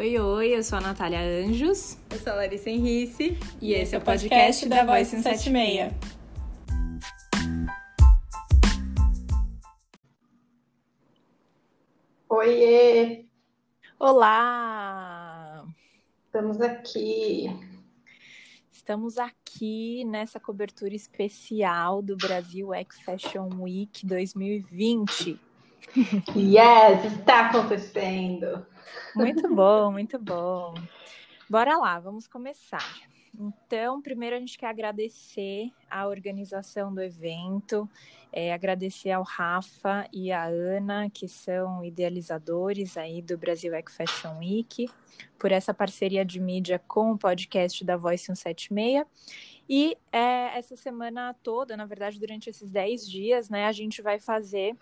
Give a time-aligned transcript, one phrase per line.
[0.00, 1.98] Oi, oi, eu sou a Natália Anjos.
[2.08, 3.36] Eu sou a Larissa Henrice.
[3.60, 5.92] E, e esse é o podcast, podcast da Voice 176.
[12.28, 13.24] Oiê!
[13.98, 15.66] Olá!
[16.26, 17.50] Estamos aqui.
[18.70, 25.47] Estamos aqui nessa cobertura especial do Brasil X Fashion Week 2020.
[26.36, 28.66] Yes, está acontecendo.
[29.14, 30.74] Muito bom, muito bom.
[31.48, 33.08] Bora lá, vamos começar.
[33.38, 37.88] Então, primeiro a gente quer agradecer a organização do evento,
[38.32, 44.38] é, agradecer ao Rafa e à Ana, que são idealizadores aí do Brasil Eco Fashion
[44.38, 44.90] Week,
[45.38, 49.06] por essa parceria de mídia com o podcast da Voice 176.
[49.68, 54.18] E é, essa semana toda, na verdade, durante esses 10 dias, né, a gente vai
[54.18, 54.76] fazer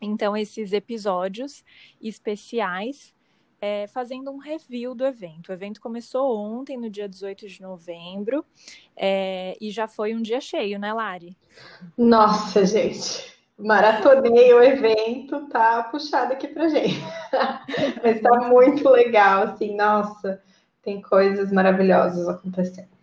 [0.00, 1.64] então esses episódios
[2.00, 3.14] especiais
[3.60, 5.48] é, fazendo um review do evento.
[5.48, 8.44] O evento começou ontem, no dia 18 de novembro,
[8.96, 11.36] é, e já foi um dia cheio, né, Lari?
[11.96, 13.36] Nossa, gente.
[13.58, 17.00] Maratonei o evento, tá puxado aqui pra gente.
[18.02, 20.40] Mas tá muito legal, assim, nossa,
[20.80, 22.97] tem coisas maravilhosas acontecendo.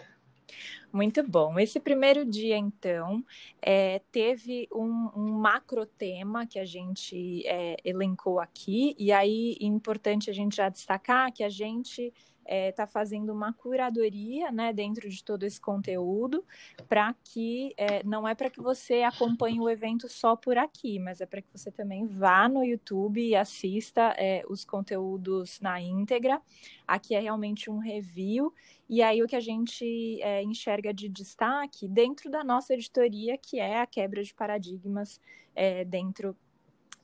[0.95, 1.59] Muito bom.
[1.59, 3.21] Esse primeiro dia, então,
[3.61, 10.29] é, teve um, um, macro tema que a gente é, elencou aqui, e aí importante
[10.29, 12.13] a gente já destacar que a gente
[12.45, 16.45] está é, tá fazendo uma curadoria né, dentro de todo esse conteúdo,
[16.87, 21.21] para que é, não é para que você acompanhe o evento só por aqui, mas
[21.21, 26.39] é para que você também vá no YouTube e assista é, os conteúdos na íntegra.
[26.87, 28.53] Aqui é realmente um review,
[28.87, 33.59] e aí o que a gente é, enxerga de destaque dentro da nossa editoria, que
[33.59, 35.19] é a quebra de paradigmas
[35.55, 36.37] é, dentro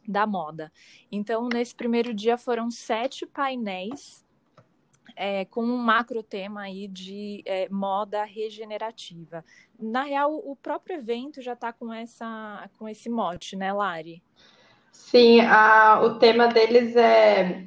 [0.07, 0.71] da moda.
[1.11, 4.20] Então, nesse primeiro dia foram sete painéis
[5.15, 9.43] é, com um macro tema aí de é, moda regenerativa.
[9.79, 14.21] Na real, o próprio evento já está com, essa, com esse mote, né, Lari?
[14.91, 17.65] Sim, a, o tema deles é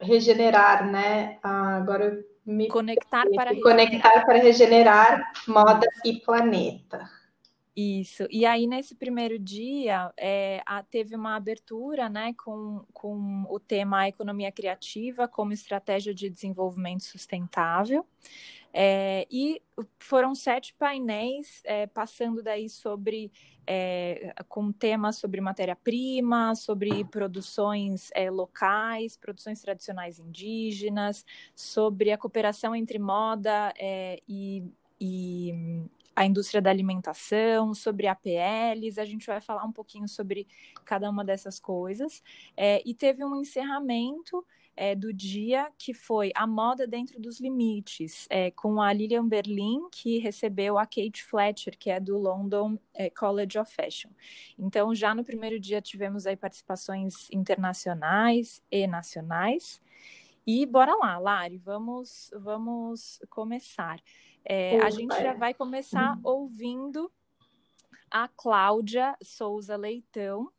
[0.00, 1.38] regenerar, né?
[1.42, 7.08] agora eu me conectar para conectar para regenerar moda e planeta.
[7.76, 8.26] Isso.
[8.30, 14.08] E aí, nesse primeiro dia, é, a, teve uma abertura né, com, com o tema
[14.08, 18.04] Economia Criativa como estratégia de desenvolvimento sustentável.
[18.72, 19.60] É, e
[19.98, 23.32] foram sete painéis é, passando daí sobre
[23.66, 32.98] é, com temas sobre matéria-prima, sobre produções locais, produções tradicionais indígenas, sobre a cooperação entre
[32.98, 33.72] moda
[34.28, 34.64] e,
[35.00, 40.46] e a indústria da alimentação, sobre APLs, a gente vai falar um pouquinho sobre
[40.84, 42.22] cada uma dessas coisas.
[42.56, 44.44] É, e teve um encerramento
[44.76, 49.88] é, do dia que foi a moda dentro dos limites, é, com a Lilian Berlin,
[49.90, 54.10] que recebeu a Kate Fletcher, que é do London é, College of Fashion.
[54.58, 59.80] Então, já no primeiro dia tivemos aí participações internacionais e nacionais.
[60.46, 64.00] E bora lá, Lari, vamos, vamos começar.
[64.52, 66.22] É, a gente já vai começar uhum.
[66.24, 67.08] ouvindo
[68.10, 70.50] a Cláudia Souza Leitão,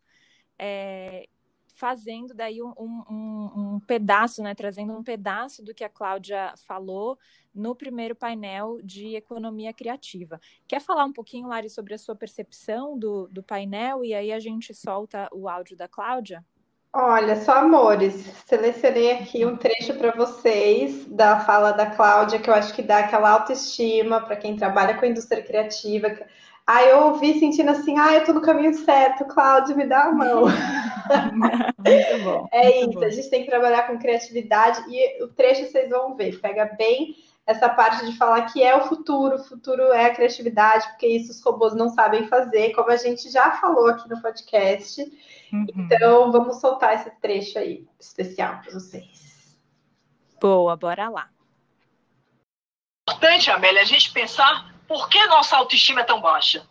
[0.58, 1.28] é,
[1.76, 7.20] fazendo daí um, um, um, pedaço, né, trazendo um pedaço do que a Cláudia falou
[7.54, 10.40] no primeiro painel de economia criativa.
[10.70, 14.40] Quer falar um pouquinho, Lari, sobre a sua percepção do, do painel e aí a
[14.40, 16.46] gente solta o áudio da Cláudia?
[16.94, 18.14] Olha, só amores,
[18.46, 23.00] selecionei aqui um trecho para vocês da fala da Cláudia, que eu acho que dá
[23.00, 26.14] aquela autoestima para quem trabalha com a indústria criativa.
[26.68, 30.12] Aí eu ouvi sentindo assim, ah, eu tô no caminho certo, Cláudia, me dá a
[30.12, 30.44] mão.
[31.80, 32.48] muito bom.
[32.52, 33.06] É muito isso, bom.
[33.06, 37.16] a gente tem que trabalhar com criatividade e o trecho vocês vão ver, pega bem
[37.46, 41.32] essa parte de falar que é o futuro, o futuro é a criatividade, porque isso
[41.32, 45.02] os robôs não sabem fazer, como a gente já falou aqui no podcast.
[45.52, 45.66] Uhum.
[45.76, 49.60] Então, vamos soltar esse trecho aí especial para vocês.
[50.40, 51.30] Boa, bora lá.
[53.08, 56.68] Importante, Amélia, a gente pensar por que nossa autoestima é tão baixa.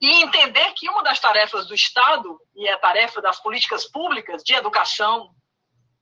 [0.00, 4.42] E entender que uma das tarefas do Estado, e é a tarefa das políticas públicas
[4.42, 5.30] de educação,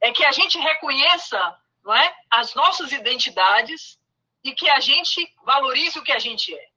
[0.00, 3.99] é que a gente reconheça não é, as nossas identidades
[4.44, 6.73] e que a gente valorize o que a gente é.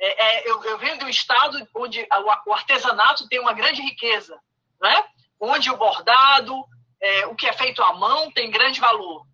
[0.00, 2.06] É, é, eu, eu, venho de um estado onde
[2.46, 4.40] o, artesanato tem uma grande riqueza,
[4.80, 5.04] né?
[5.40, 6.64] onde o bordado,
[7.00, 9.26] é, o que é feito à mão, tem grande valor.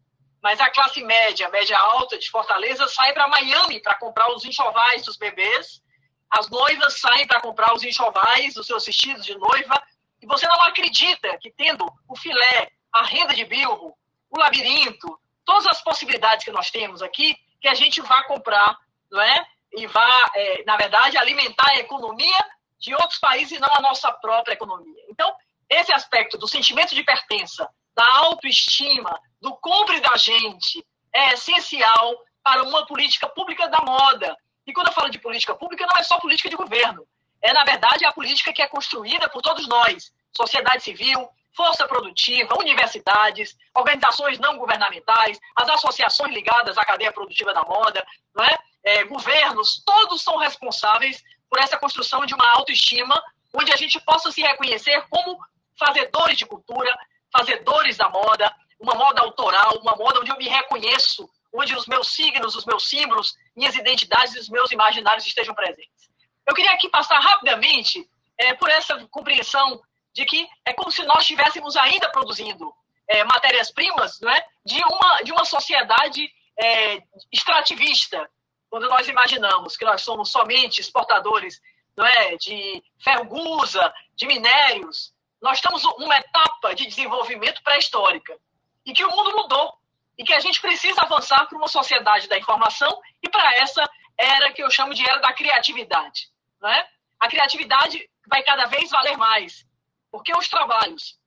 [0.43, 5.03] Mas a classe média, média alta de Fortaleza, sai para Miami para comprar os enxovais
[5.05, 5.83] dos bebês,
[6.31, 9.83] as noivas saem para comprar os enxovais dos seus vestidos de noiva,
[10.21, 13.95] e você não acredita que tendo o filé, a renda de bilro,
[14.35, 18.77] o labirinto, todas as possibilidades que nós temos aqui, que a gente vá comprar,
[19.11, 19.47] não é?
[19.73, 22.45] E vá, é, na verdade, alimentar a economia
[22.79, 25.03] de outros países e não a nossa própria economia.
[25.09, 25.35] Então,
[25.69, 32.63] esse aspecto do sentimento de pertença, da autoestima, do compre da gente, é essencial para
[32.63, 34.37] uma política pública da moda.
[34.67, 37.07] E quando eu falo de política pública, não é só política de governo.
[37.41, 42.59] É, na verdade, a política que é construída por todos nós, sociedade civil, força produtiva,
[42.59, 48.05] universidades, organizações não governamentais, as associações ligadas à cadeia produtiva da moda,
[48.35, 48.59] não é?
[48.87, 53.15] É, governos, todos são responsáveis por essa construção de uma autoestima
[53.55, 55.39] onde a gente possa se reconhecer como
[55.79, 56.95] fazedores de cultura,
[57.33, 62.13] fazedores da moda, uma moda autoral, uma moda onde eu me reconheço, onde os meus
[62.15, 66.11] signos, os meus símbolos, minhas identidades e os meus imaginários estejam presentes.
[66.47, 68.07] Eu queria aqui passar rapidamente
[68.39, 69.81] é, por essa compreensão
[70.15, 72.73] de que é como se nós estivéssemos ainda produzindo
[73.09, 76.27] é, matérias-primas é, de, uma, de uma sociedade
[76.59, 77.03] é,
[77.33, 78.31] extrativista,
[78.71, 81.61] quando nós imaginamos que nós somos somente exportadores
[81.97, 88.37] não é, de ferro-gusa, de minérios, nós estamos numa etapa de desenvolvimento pré-histórica
[88.85, 89.79] e que o mundo mudou
[90.17, 94.53] e que a gente precisa avançar para uma sociedade da informação e para essa era
[94.53, 96.29] que eu chamo de era da criatividade.
[96.61, 96.89] Não é?
[97.21, 99.67] A criatividade vai cada vez valer mais.
[100.15, 101.19] Porque os trabalhos,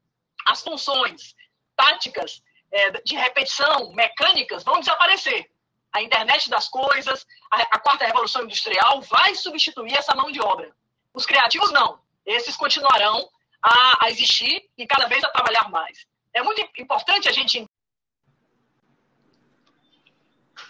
[0.45, 1.35] as funções
[1.75, 2.41] táticas
[2.71, 5.51] é, de repetição, mecânicas, vão desaparecer.
[5.91, 10.73] A internet das coisas, a, a quarta revolução industrial vai substituir essa mão de obra.
[11.13, 11.99] Os criativos não.
[12.25, 13.29] Esses continuarão
[13.61, 16.07] a, a existir e cada vez a trabalhar mais.
[16.33, 17.67] É muito importante a gente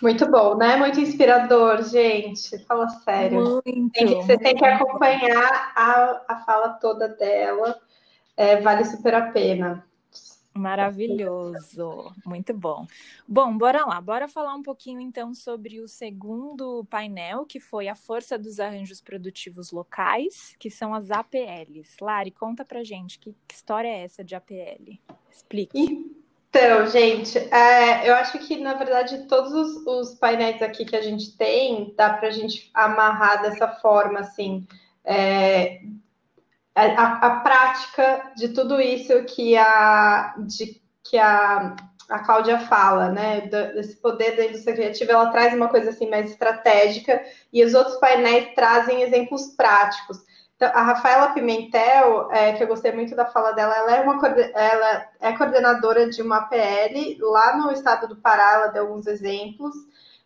[0.02, 0.76] muito bom, né?
[0.76, 2.58] Muito inspirador, gente.
[2.66, 3.42] Fala sério.
[3.42, 7.80] Muito, tem que, você tem que acompanhar a, a fala toda dela
[8.38, 9.84] é, vale super a pena.
[10.58, 12.88] Maravilhoso, muito bom.
[13.28, 17.96] Bom, bora lá, bora falar um pouquinho então sobre o segundo painel, que foi a
[17.96, 21.96] força dos arranjos produtivos locais, que são as APLs.
[22.02, 24.98] Lari, conta pra gente que, que história é essa de APL?
[25.32, 25.80] Explique.
[26.50, 31.02] Então, gente, é, eu acho que na verdade todos os, os, painéis aqui que a
[31.02, 34.66] gente tem dá para a gente amarrar dessa forma, assim,
[35.06, 35.82] é,
[36.78, 41.76] a, a, prática de tudo isso que a, de, que a,
[42.10, 43.42] a Cláudia fala, né?
[43.42, 47.22] Desse poder da indústria criativa, ela traz uma coisa assim mais estratégica
[47.52, 50.20] e os outros painéis trazem exemplos práticos.
[50.56, 54.28] Então, a Rafaela Pimentel, é, que eu gostei muito da fala dela, ela é, uma,
[54.28, 59.76] ela é coordenadora de uma PL lá no estado do Pará, ela deu alguns exemplos,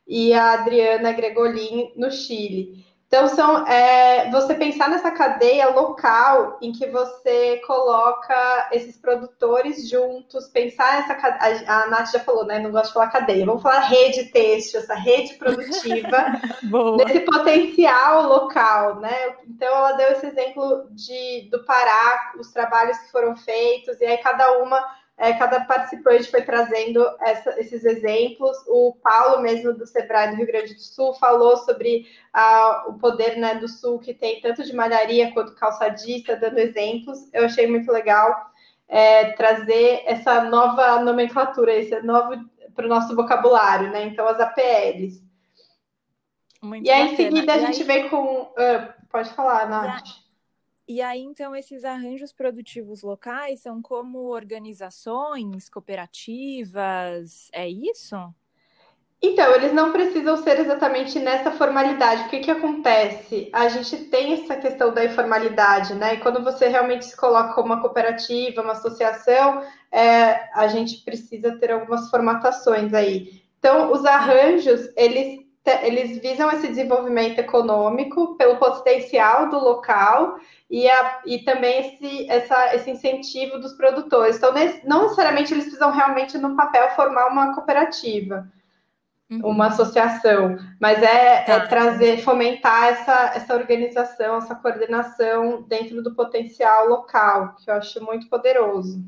[0.07, 2.85] e a Adriana Gregolin no Chile.
[3.13, 10.47] Então, são, é, você pensar nessa cadeia local em que você coloca esses produtores juntos,
[10.47, 12.59] pensar essa a, a Nath já falou, né?
[12.59, 16.39] Não gosto de falar cadeia, vamos falar rede têxtil, essa rede produtiva,
[17.05, 19.35] desse potencial local, né?
[19.45, 24.19] Então, ela deu esse exemplo de, do Pará, os trabalhos que foram feitos, e aí
[24.19, 24.81] cada uma
[25.21, 28.57] é, cada participante foi trazendo essa, esses exemplos.
[28.67, 33.37] O Paulo, mesmo do Sebrae do Rio Grande do Sul, falou sobre ah, o poder
[33.37, 37.31] né, do Sul, que tem tanto de malharia quanto calçadista, dando exemplos.
[37.31, 38.51] Eu achei muito legal
[38.87, 44.05] é, trazer essa nova nomenclatura, esse novo para o nosso vocabulário, né?
[44.05, 45.21] Então, as APLs.
[46.63, 47.13] Muito e aí, bacana.
[47.13, 47.87] em seguida, a gente aí...
[47.87, 48.41] vem com.
[48.41, 50.01] Uh, pode falar, Nath.
[50.93, 58.17] E aí, então, esses arranjos produtivos locais são como organizações, cooperativas, é isso?
[59.21, 62.23] Então, eles não precisam ser exatamente nessa formalidade.
[62.23, 63.49] O que, que acontece?
[63.53, 66.15] A gente tem essa questão da informalidade, né?
[66.15, 71.57] E quando você realmente se coloca como uma cooperativa, uma associação, é, a gente precisa
[71.57, 73.41] ter algumas formatações aí.
[73.59, 80.39] Então, os arranjos, eles, eles visam esse desenvolvimento econômico pelo potencial do local
[80.69, 84.37] e, a, e também esse, essa, esse incentivo dos produtores.
[84.37, 84.53] Então,
[84.83, 88.51] não necessariamente eles precisam realmente, no papel, formar uma cooperativa,
[89.29, 89.41] uhum.
[89.49, 91.53] uma associação, mas é, é tá.
[91.53, 98.03] é, trazer, fomentar essa, essa organização, essa coordenação dentro do potencial local, que eu acho
[98.03, 98.99] muito poderoso.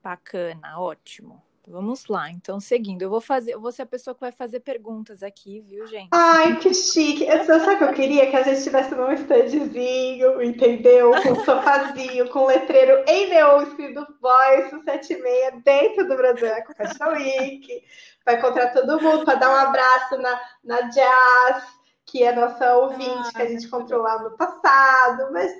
[0.00, 1.43] Bacana, ótimo.
[1.66, 4.60] Vamos lá, então seguindo, eu vou fazer, eu vou ser a pessoa que vai fazer
[4.60, 6.10] perguntas aqui, viu, gente?
[6.12, 7.24] Ai, que chique!
[7.24, 8.30] Eu, sabe o que eu queria?
[8.30, 11.12] Que a gente tivesse num standzinho, entendeu?
[11.22, 16.74] Com um sofazinho, com um letreiro em neon escrito Voice 76 dentro do Brasil com
[16.74, 17.82] Fashion Week,
[18.24, 21.64] para encontrar todo mundo, para dar um abraço na, na Jazz,
[22.04, 25.50] que é nossa ouvinte, que a gente encontrou lá no passado, mas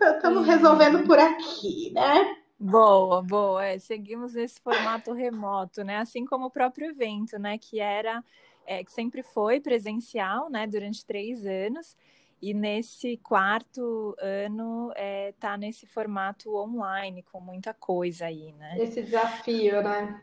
[0.00, 2.41] estamos resolvendo por aqui, né?
[2.64, 3.64] Boa, boa.
[3.64, 5.96] É, seguimos nesse formato remoto, né?
[5.96, 7.58] Assim como o próprio evento, né?
[7.58, 8.22] Que era,
[8.64, 10.64] é, que sempre foi presencial, né?
[10.64, 11.96] Durante três anos.
[12.40, 14.92] E nesse quarto ano
[15.28, 18.76] está é, nesse formato online, com muita coisa aí, né?
[18.78, 20.22] Esse desafio, né?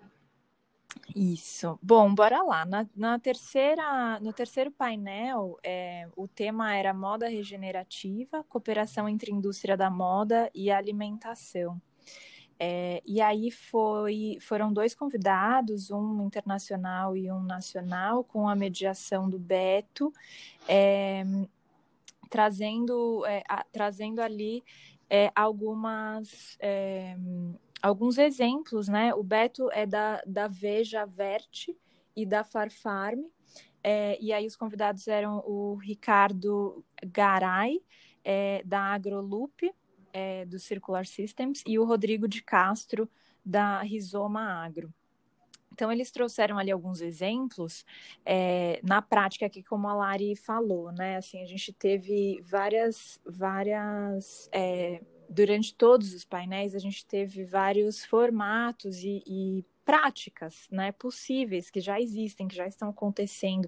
[1.14, 1.78] Isso.
[1.84, 2.66] Bom, bora lá.
[2.66, 9.76] Na, na terceira, no terceiro painel, é, o tema era moda regenerativa, cooperação entre indústria
[9.76, 11.82] da moda e alimentação.
[12.60, 19.30] É, e aí foi, foram dois convidados, um internacional e um nacional, com a mediação
[19.30, 20.12] do Beto.
[20.68, 21.24] É,
[22.30, 24.64] trazendo, é, a, trazendo ali
[25.10, 27.18] é, algumas é,
[27.82, 29.14] alguns exemplos, né?
[29.14, 31.76] O Beto é da, da Veja Verte
[32.16, 33.22] e da Farfarm,
[33.84, 37.82] é, e aí os convidados eram o Ricardo Garay,
[38.24, 39.74] é, da AgroLoop,
[40.14, 43.10] é, do Circular Systems, e o Rodrigo de Castro,
[43.46, 44.94] da Rizoma Agro.
[45.72, 47.86] Então, eles trouxeram ali alguns exemplos
[48.26, 51.18] é, na prática, aqui como a Lari falou, né?
[51.18, 58.04] Assim, a gente teve várias, várias é, durante todos os painéis, a gente teve vários
[58.04, 63.68] formatos e, e práticas né, possíveis que já existem, que já estão acontecendo,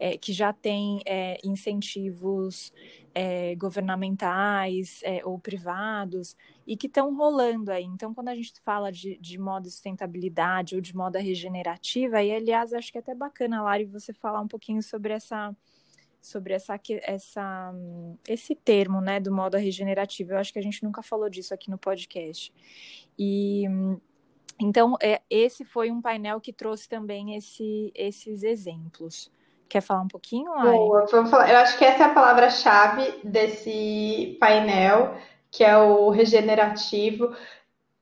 [0.00, 2.72] é, que já têm é, incentivos
[3.14, 6.34] é, governamentais é, ou privados
[6.66, 7.84] e que estão rolando aí.
[7.84, 12.72] Então, quando a gente fala de, de moda sustentabilidade ou de moda regenerativa, e aliás,
[12.72, 15.54] acho que é até bacana, Lari, você falar um pouquinho sobre essa
[16.20, 17.72] sobre essa, essa,
[18.26, 20.32] esse termo, né, do moda regenerativa.
[20.32, 22.52] Eu acho que a gente nunca falou disso aqui no podcast.
[23.16, 23.64] E
[24.60, 29.30] então, é, esse foi um painel que trouxe também esse, esses exemplos.
[29.68, 30.76] Quer falar um pouquinho, Lari?
[30.76, 31.50] Boa, vamos falar.
[31.50, 35.14] Eu acho que essa é a palavra-chave desse painel,
[35.50, 37.36] que é o regenerativo,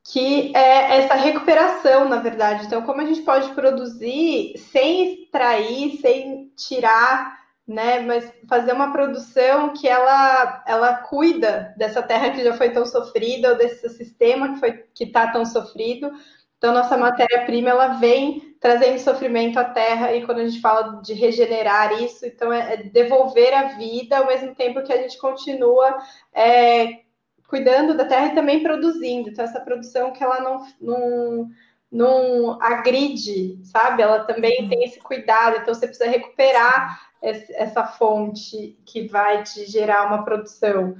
[0.04, 2.66] que é essa recuperação, na verdade.
[2.66, 7.36] Então, como a gente pode produzir sem extrair, sem tirar,
[7.66, 7.98] né?
[8.00, 13.50] Mas fazer uma produção que ela, ela cuida dessa terra que já foi tão sofrida,
[13.50, 16.12] ou desse sistema que foi que está tão sofrido,
[16.58, 21.12] então, nossa matéria-prima ela vem trazendo sofrimento à terra, e quando a gente fala de
[21.12, 25.98] regenerar isso, então é, é devolver a vida ao mesmo tempo que a gente continua
[26.32, 27.00] é,
[27.46, 29.28] cuidando da terra e também produzindo.
[29.28, 31.50] Então, essa produção que ela não, não,
[31.92, 34.02] não agride, sabe?
[34.02, 34.68] Ela também uhum.
[34.68, 40.96] tem esse cuidado, então você precisa recuperar essa fonte que vai te gerar uma produção.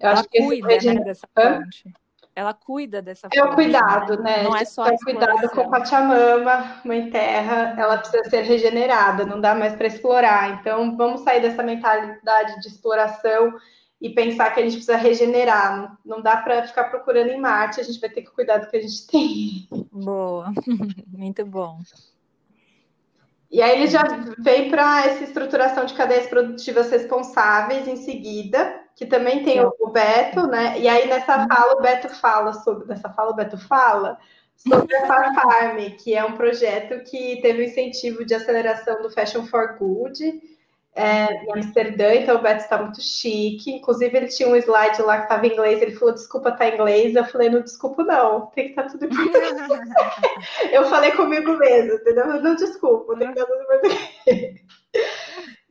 [0.00, 0.92] Eu ela acho que cuida, esse...
[0.92, 1.92] né, dessa fonte
[2.36, 4.36] ela cuida dessa É o cuidado, né?
[4.36, 4.42] né?
[4.42, 9.54] Não é só é cuidado com Pachamama, mãe terra, ela precisa ser regenerada, não dá
[9.54, 10.60] mais para explorar.
[10.60, 13.54] Então, vamos sair dessa mentalidade de exploração
[13.98, 15.96] e pensar que a gente precisa regenerar.
[16.04, 18.76] Não dá para ficar procurando em Marte, a gente vai ter que cuidar do que
[18.76, 19.66] a gente tem.
[19.90, 20.52] Boa,
[21.08, 21.80] muito bom.
[23.50, 24.02] E aí ele já
[24.38, 29.90] vem para essa estruturação de cadeias produtivas responsáveis em seguida, que também tem o, o
[29.90, 30.80] Beto, né?
[30.80, 31.46] E aí nessa uhum.
[31.46, 34.18] fala o Beto fala sobre, nessa fala o Beto fala
[34.56, 39.44] sobre a Farm, que é um projeto que teve o incentivo de aceleração do Fashion
[39.44, 40.40] for Good
[40.94, 43.70] é, em Amsterdã, então o Beto está muito chique.
[43.70, 46.72] Inclusive, ele tinha um slide lá que estava em inglês, ele falou, desculpa, tá em
[46.72, 47.14] inglês.
[47.14, 49.52] Eu falei, não desculpa, não, tem que estar tá tudo em português.
[50.72, 52.40] eu falei comigo mesmo, entendeu?
[52.40, 54.60] Não desculpa, tem que estar tá tudo em português.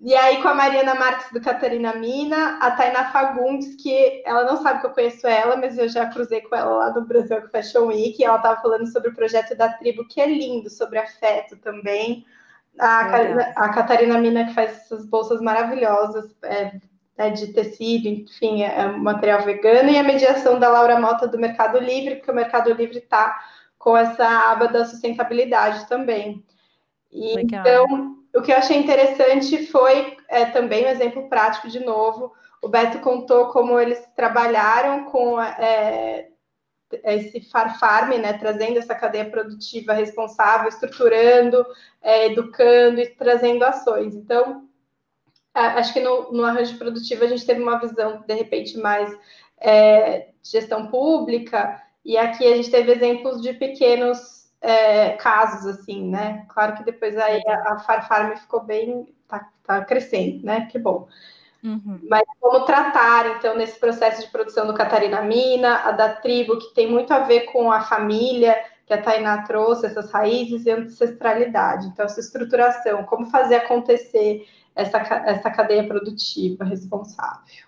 [0.05, 4.55] E aí, com a Mariana Marques do Catarina Mina, a Tainá Fagundes, que ela não
[4.61, 7.87] sabe que eu conheço ela, mas eu já cruzei com ela lá no Brasil Fashion
[7.87, 11.57] Week, e ela estava falando sobre o projeto da tribo, que é lindo, sobre afeto
[11.57, 12.23] também.
[12.77, 13.15] A,
[13.55, 16.73] a Catarina Mina, que faz essas bolsas maravilhosas é,
[17.17, 21.39] é de tecido, enfim, é, é material vegano, e a mediação da Laura Mota do
[21.39, 23.39] Mercado Livre, porque o Mercado Livre está
[23.79, 26.45] com essa aba da sustentabilidade também.
[27.11, 32.33] E, então o que eu achei interessante foi é, também um exemplo prático, de novo.
[32.61, 36.27] O Beto contou como eles trabalharam com é,
[37.03, 41.65] esse farfarm, né, trazendo essa cadeia produtiva responsável, estruturando,
[42.01, 44.15] é, educando e trazendo ações.
[44.15, 44.67] Então,
[45.53, 49.15] acho que no, no, arranjo produtivo a gente teve uma visão, de repente, mais
[49.57, 56.09] é, de gestão pública, e aqui a gente teve exemplos de pequenos é, casos, assim,
[56.09, 56.45] né?
[56.49, 60.65] Claro que depois aí a, a Farfarm ficou bem, tá, tá, crescendo, né?
[60.65, 61.07] Que bom.
[61.63, 61.99] Uhum.
[62.09, 66.73] Mas como tratar, então, nesse processo de produção do Catarina Mina, a da tribo, que
[66.73, 68.55] tem muito a ver com a família,
[68.85, 71.87] que a Tainá trouxe, essas raízes e ancestralidade.
[71.87, 77.65] Então, essa estruturação, como fazer acontecer essa, essa cadeia produtiva responsável.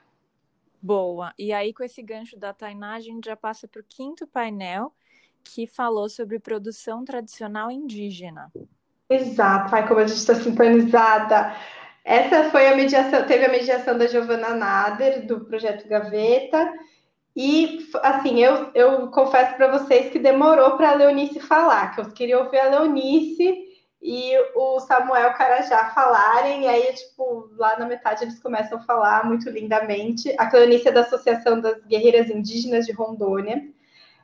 [0.81, 1.33] Boa.
[1.37, 4.93] E aí, com esse gancho da Tainá, a gente já passa para o quinto painel,
[5.47, 8.51] que falou sobre produção tradicional indígena.
[9.09, 11.55] Exato, ai, como a gente está sintonizada.
[12.03, 16.73] Essa foi a mediação, teve a mediação da Giovana Nader, do projeto Gaveta,
[17.35, 22.11] e assim, eu, eu confesso para vocês que demorou para a Leonice falar, que eu
[22.11, 23.67] queria ouvir a Leonice
[24.01, 29.23] e o Samuel Carajá falarem, e aí, tipo, lá na metade eles começam a falar
[29.23, 30.33] muito lindamente.
[30.37, 33.63] A Cleonice é da Associação das Guerreiras Indígenas de Rondônia.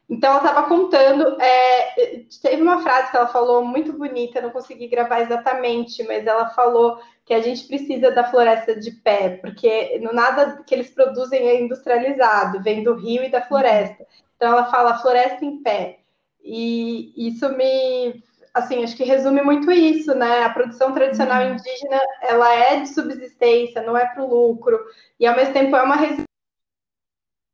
[0.10, 4.88] Então, ela estava contando, é, teve uma frase que ela falou muito bonita, não consegui
[4.88, 10.14] gravar exatamente, mas ela falou que a gente precisa da floresta de pé, porque no
[10.14, 14.06] nada que eles produzem é industrializado, vem do rio e da floresta.
[14.36, 16.00] Então, ela fala floresta em pé.
[16.44, 18.22] E isso me
[18.54, 20.44] assim, acho que resume muito isso, né?
[20.44, 21.54] A produção tradicional uhum.
[21.54, 24.80] indígena, ela é de subsistência, não é para o lucro,
[25.20, 26.33] e ao mesmo tempo é uma resistência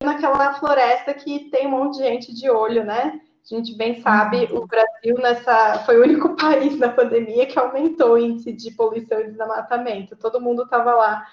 [0.01, 3.21] naquela floresta que tem um monte de gente de olho, né?
[3.43, 4.59] A gente bem sabe, uhum.
[4.59, 9.19] o Brasil nessa foi o único país na pandemia que aumentou o índice de poluição
[9.19, 10.15] e desmatamento.
[10.15, 11.27] Todo mundo estava lá,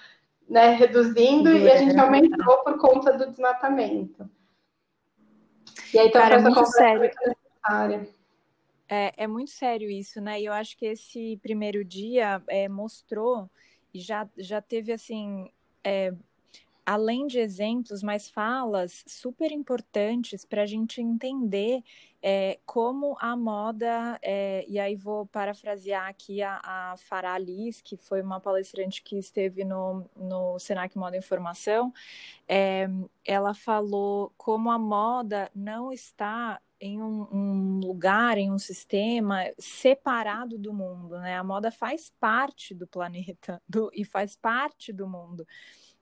[0.49, 4.29] né, reduzindo e a gente aumentou por conta do desmatamento.
[5.93, 7.01] E aí, então, Cara, essa muito sério.
[7.01, 8.09] necessária.
[8.89, 10.41] É, é muito sério isso, né?
[10.41, 13.49] E eu acho que esse primeiro dia é, mostrou
[13.93, 15.51] e já, já teve assim.
[15.83, 16.13] É,
[16.87, 21.83] além de exemplos, mas falas super importantes para a gente entender
[22.21, 27.97] é, como a moda, é, e aí vou parafrasear aqui a, a Farah Alice, que
[27.97, 31.93] foi uma palestrante que esteve no, no Senac Moda Informação,
[32.47, 32.87] é,
[33.25, 40.57] ela falou como a moda não está em um, um, lugar, em um sistema separado
[40.57, 41.35] do mundo, né?
[41.35, 45.45] A moda faz parte do planeta do, e faz parte do mundo.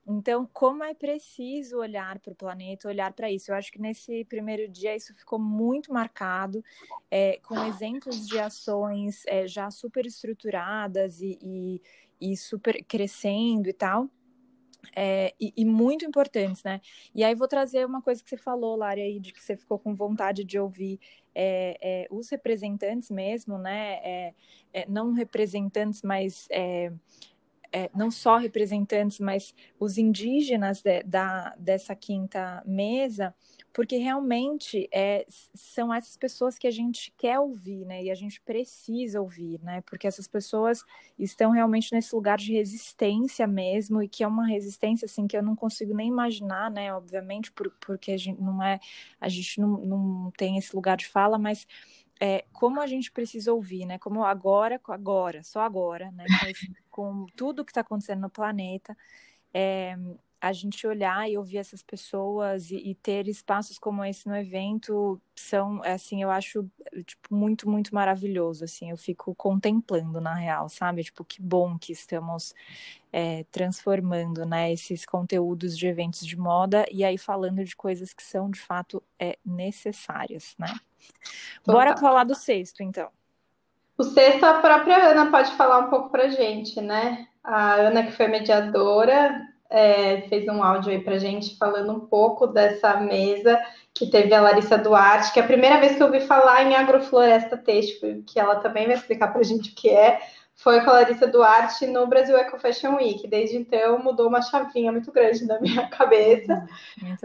[0.07, 3.51] Então, como é preciso olhar para o planeta, olhar para isso?
[3.51, 6.63] Eu acho que nesse primeiro dia isso ficou muito marcado,
[7.09, 11.81] é, com exemplos de ações é, já super estruturadas e, e,
[12.21, 14.09] e super crescendo e tal
[14.95, 16.81] é, e, e, muito importantes, né?
[17.13, 19.79] E aí vou trazer uma coisa que você falou, Lari, aí, de que você ficou
[19.79, 20.99] com vontade de ouvir
[21.33, 24.33] é, é, os representantes mesmo, né?
[24.87, 26.47] Não representantes, mas
[27.71, 33.33] é, não só representantes, mas os indígenas de, da, dessa quinta mesa,
[33.73, 38.03] porque realmente é, são essas pessoas que a gente quer ouvir, né?
[38.03, 39.81] E a gente precisa ouvir, né?
[39.81, 40.83] Porque essas pessoas
[41.19, 45.43] estão realmente nesse lugar de resistência mesmo, e que é uma resistência assim que eu
[45.43, 46.93] não consigo nem imaginar, né?
[46.93, 48.79] Obviamente, por, porque a gente não é,
[49.19, 51.67] a gente não, não tem esse lugar de fala, mas
[52.19, 53.97] é, como a gente precisa ouvir, né?
[53.99, 56.25] Como agora, agora, só agora, né?
[56.41, 56.57] Mas
[56.89, 58.95] com tudo que está acontecendo no planeta,
[59.53, 59.97] é,
[60.39, 65.19] a gente olhar e ouvir essas pessoas e, e, ter espaços como esse no evento
[65.35, 66.69] são, assim, eu acho,
[67.03, 71.03] tipo, muito, muito maravilhoso, assim, eu fico contemplando, na real, sabe?
[71.03, 72.53] Tipo, que bom que estamos
[73.11, 78.21] é, transformando, né, esses conteúdos de eventos de moda e aí falando de coisas que
[78.23, 80.67] são, de fato, é, necessárias, né?
[81.65, 83.09] Bora falar do sexto, então.
[83.97, 87.27] O sexto, a própria Ana pode falar um pouco pra gente, né?
[87.43, 92.45] A Ana, que foi mediadora, é, fez um áudio aí pra gente falando um pouco
[92.45, 93.59] dessa mesa
[93.93, 96.75] que teve a Larissa Duarte, que é a primeira vez que eu ouvi falar em
[96.75, 100.19] agrofloresta têxtil, que ela também vai explicar pra gente o que é,
[100.55, 103.27] foi com a Larissa Duarte no Brasil Eco Fashion Week.
[103.27, 106.65] Desde então mudou uma chavinha muito grande na minha cabeça.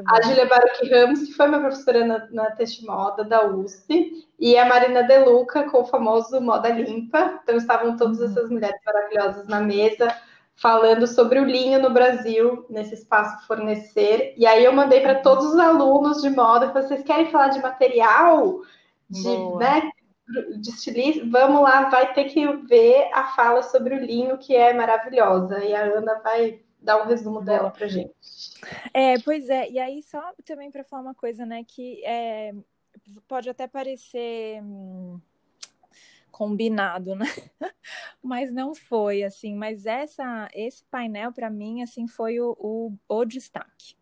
[0.06, 4.58] a Julia Baruch Ramos, que foi minha professora na, na Teste Moda da USP, e
[4.58, 7.40] a Marina Deluca com o famoso Moda Limpa.
[7.42, 8.26] Então estavam todas uhum.
[8.26, 10.14] essas mulheres maravilhosas na mesa
[10.56, 14.34] falando sobre o linho no Brasil, nesse espaço fornecer.
[14.36, 18.60] E aí eu mandei para todos os alunos de moda, vocês querem falar de material,
[19.08, 19.90] de, né,
[20.58, 21.24] de estilista?
[21.26, 25.64] Vamos lá, vai ter que ver a fala sobre o linho, que é maravilhosa.
[25.64, 28.14] E a Ana vai dar um resumo dela para gente.
[28.92, 29.70] É, pois é.
[29.70, 32.54] E aí só também para falar uma coisa, né, que é,
[33.28, 35.20] pode até parecer hum,
[36.30, 37.26] combinado, né?
[38.22, 39.54] mas não foi assim.
[39.54, 43.94] Mas essa, esse painel para mim assim foi o, o, o destaque.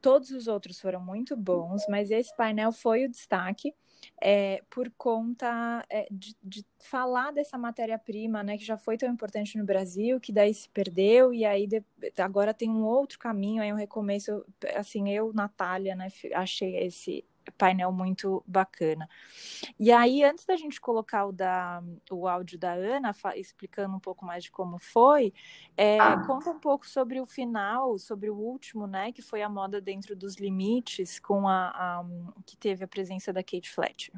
[0.00, 3.74] Todos os outros foram muito bons, mas esse painel foi o destaque.
[4.20, 9.58] É, por conta é, de, de, falar dessa matéria-prima, né, que já foi tão importante
[9.58, 11.82] no Brasil, que daí se perdeu, e aí de,
[12.18, 14.44] agora tem um outro caminho, aí um recomeço,
[14.76, 19.08] assim, eu, Natália, né, achei esse, painel muito bacana.
[19.78, 24.24] E aí, antes da gente colocar o, da, o áudio da Ana, explicando um pouco
[24.24, 25.32] mais de como foi,
[25.76, 26.22] é, ah.
[26.26, 30.16] conta um pouco sobre o final, sobre o último, né, que foi a moda dentro
[30.16, 32.04] dos limites, com a, a
[32.44, 34.14] que teve a presença da Kate Fletcher.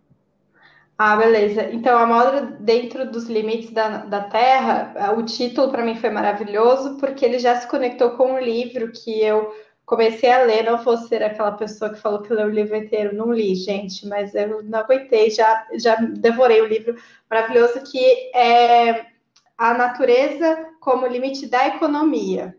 [1.00, 1.70] Ah, beleza.
[1.70, 6.96] Então, a moda dentro dos limites da, da Terra, o título para mim foi maravilhoso,
[6.96, 9.54] porque ele já se conectou com um livro que eu
[9.88, 13.16] comecei a ler, não vou ser aquela pessoa que falou que leu o livro inteiro,
[13.16, 16.94] não li, gente, mas eu não aguentei, já, já devorei o livro
[17.28, 17.98] maravilhoso que
[18.36, 19.06] é
[19.56, 22.54] A Natureza como Limite da Economia.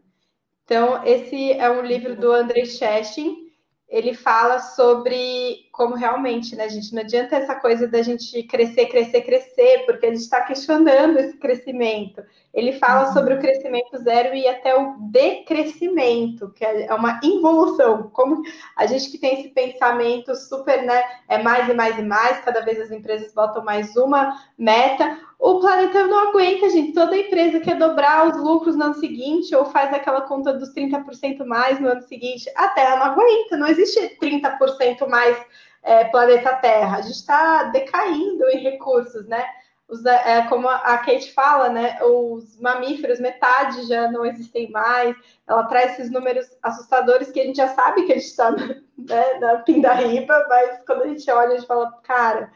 [0.65, 3.47] Então, esse é um livro do Andrei Cheshin,
[3.87, 9.21] ele fala sobre como realmente, né, gente, não adianta essa coisa da gente crescer, crescer,
[9.21, 12.21] crescer, porque a gente está questionando esse crescimento.
[12.53, 13.13] Ele fala uhum.
[13.13, 18.11] sobre o crescimento zero e até o decrescimento, que é uma involução.
[18.11, 18.43] Como
[18.75, 22.59] a gente que tem esse pensamento super, né, é mais e mais e mais, cada
[22.59, 26.91] vez as empresas botam mais uma meta, o planeta não aguenta, gente.
[26.91, 31.45] Toda empresa quer dobrar os lucros no ano seguinte ou faz aquela conta dos 30%
[31.45, 32.51] mais no ano seguinte.
[32.57, 35.37] A Terra não aguenta, não existe 30% mais
[35.83, 36.97] é, planeta Terra.
[36.97, 39.45] A gente está decaindo em recursos, né?
[39.87, 41.97] Os, é, como a Kate fala, né?
[42.03, 45.15] Os mamíferos, metade já não existem mais.
[45.47, 48.51] Ela traz esses números assustadores que a gente já sabe que a gente está
[48.97, 52.51] né, na pindaíba, mas quando a gente olha, a gente fala, cara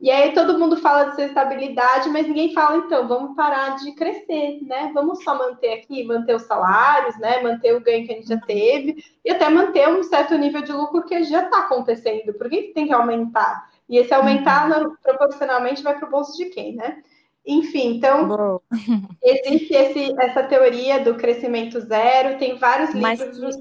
[0.00, 4.58] e aí todo mundo fala de sustentabilidade, mas ninguém fala, então, vamos parar de crescer,
[4.62, 4.90] né?
[4.94, 7.42] Vamos só manter aqui, manter os salários, né?
[7.42, 10.72] Manter o ganho que a gente já teve e até manter um certo nível de
[10.72, 12.32] lucro que já está acontecendo.
[12.32, 13.70] Por que, que tem que aumentar?
[13.86, 14.96] E esse aumentar uhum.
[15.02, 17.02] proporcionalmente vai para o bolso de quem, né?
[17.44, 18.60] Enfim, então
[19.22, 23.58] existe esse, essa teoria do crescimento zero, tem vários mas, livros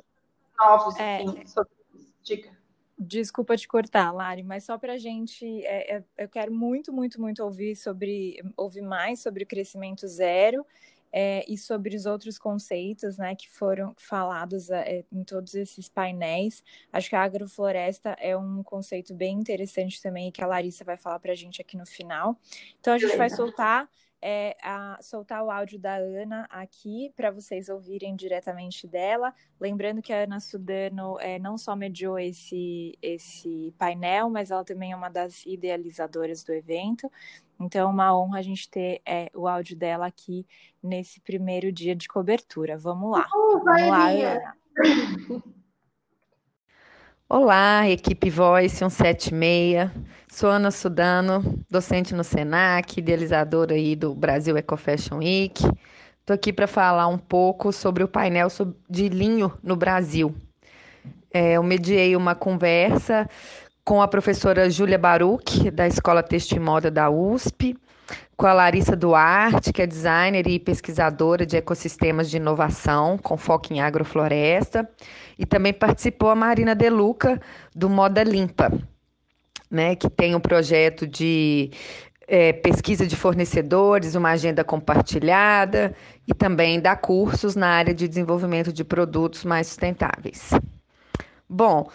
[0.58, 2.14] novos é, assim, sobre isso.
[2.24, 2.59] Diga.
[3.02, 7.22] Desculpa te cortar, Lari, mas só para a gente, é, é, eu quero muito, muito,
[7.22, 10.66] muito ouvir sobre, ouvir mais sobre o crescimento zero
[11.10, 16.62] é, e sobre os outros conceitos, né, que foram falados é, em todos esses painéis.
[16.92, 21.20] Acho que a agrofloresta é um conceito bem interessante também que a Larissa vai falar
[21.20, 22.38] para a gente aqui no final.
[22.82, 23.90] Então a gente vai soltar
[24.22, 29.34] é, a, soltar o áudio da Ana aqui para vocês ouvirem diretamente dela.
[29.60, 34.92] Lembrando que a Ana Sudano é, não só mediou esse, esse painel, mas ela também
[34.92, 37.12] é uma das idealizadoras do evento.
[37.60, 40.46] Então, é uma honra a gente ter é, o áudio dela aqui
[40.82, 42.78] nesse primeiro dia de cobertura.
[42.78, 43.28] Vamos lá.
[43.36, 44.58] Uh, Vamos lá, Ana.
[47.32, 49.92] Olá, equipe Voice 176.
[50.32, 55.64] Sou Ana Sudano, docente no SENAC, idealizadora aí do Brasil Eco Fashion Week.
[56.22, 58.48] Estou aqui para falar um pouco sobre o painel
[58.90, 60.34] de linho no Brasil.
[61.32, 63.30] É, eu mediei uma conversa
[63.86, 67.78] com a professora Júlia Baruch, da Escola Texto e Moda da USP,
[68.38, 73.74] com a Larissa Duarte, que é designer e pesquisadora de ecossistemas de inovação, com foco
[73.74, 74.90] em agrofloresta,
[75.38, 77.42] e também participou a Marina Deluca,
[77.76, 78.72] do Moda Limpa
[79.70, 81.72] né, que tem um projeto de
[82.28, 85.96] é, pesquisa de fornecedores, uma agenda compartilhada
[86.28, 90.52] e também dá cursos na área de desenvolvimento de produtos mais sustentáveis.
[91.48, 91.90] Bom,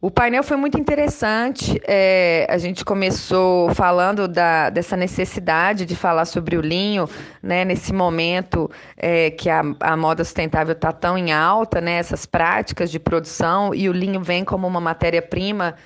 [0.00, 1.78] o painel foi muito interessante.
[1.86, 7.08] É, a gente começou falando da, dessa necessidade de falar sobre o linho,
[7.42, 12.24] né, nesse momento é, que a, a moda sustentável está tão em alta, né, essas
[12.24, 15.76] práticas de produção, e o linho vem como uma matéria-prima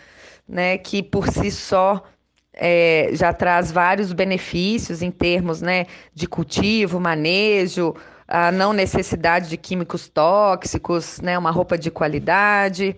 [0.48, 2.04] né, que por si só
[2.52, 7.94] é, já traz vários benefícios em termos né, de cultivo, manejo,
[8.28, 12.96] a não necessidade de químicos tóxicos, né, uma roupa de qualidade.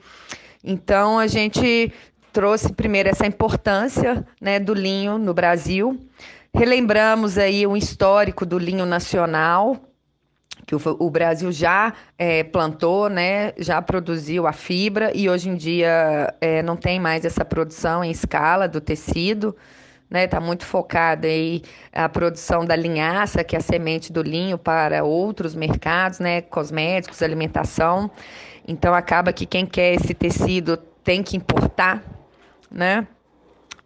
[0.67, 1.93] Então, a gente
[2.33, 5.99] trouxe primeiro essa importância né, do linho no Brasil.
[6.53, 9.77] Relembramos aí um histórico do linho nacional,
[10.67, 15.55] que o, o Brasil já é, plantou, né, já produziu a fibra e hoje em
[15.55, 19.57] dia é, não tem mais essa produção em escala do tecido,
[20.11, 24.57] né, está muito focada aí a produção da linhaça, que é a semente do linho
[24.57, 28.11] para outros mercados, né, cosméticos, alimentação.
[28.67, 32.03] Então acaba que quem quer esse tecido tem que importar,
[32.71, 33.07] né?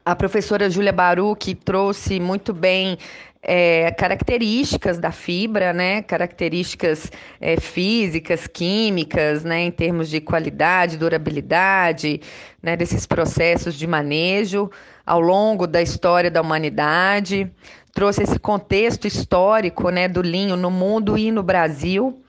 [0.02, 0.94] A professora Júlia
[1.38, 2.96] que trouxe muito bem
[3.42, 6.02] é, características da fibra, né?
[6.02, 9.60] Características é, físicas, químicas, né?
[9.60, 12.20] Em termos de qualidade, durabilidade,
[12.62, 12.76] né?
[12.76, 14.70] Desses processos de manejo
[15.10, 17.50] ao longo da história da humanidade.
[17.92, 20.06] Trouxe esse contexto histórico, né?
[20.06, 22.22] Do linho no mundo e no Brasil.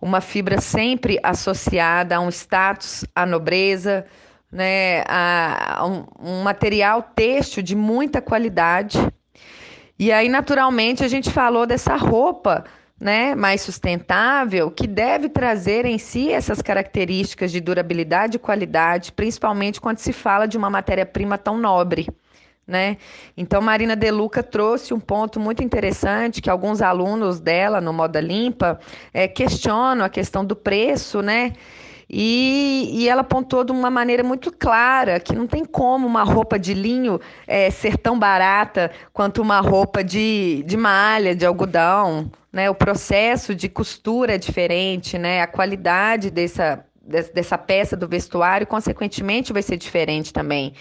[0.00, 4.06] Uma fibra sempre associada a um status, à nobreza,
[4.52, 5.02] né?
[5.08, 8.98] A, a um, um material têxtil de muita qualidade
[9.98, 12.64] e aí, naturalmente, a gente falou dessa roupa
[13.00, 19.80] né, mais sustentável, que deve trazer em si essas características de durabilidade e qualidade, principalmente
[19.80, 22.06] quando se fala de uma matéria-prima tão nobre,
[22.68, 22.98] né?
[23.34, 28.78] Então, Marina Deluca trouxe um ponto muito interessante que alguns alunos dela no Moda Limpa
[29.12, 31.54] é, questionam a questão do preço, né?
[32.10, 36.58] E, e, ela apontou de uma maneira muito clara que não tem como uma roupa
[36.58, 42.30] de linho é, ser tão barata quanto uma roupa de, de malha, de algodão.
[42.50, 42.70] Né?
[42.70, 45.42] O processo de costura é diferente, né?
[45.42, 46.82] a qualidade dessa,
[47.34, 50.72] dessa peça do vestuário, consequentemente, vai ser diferente também.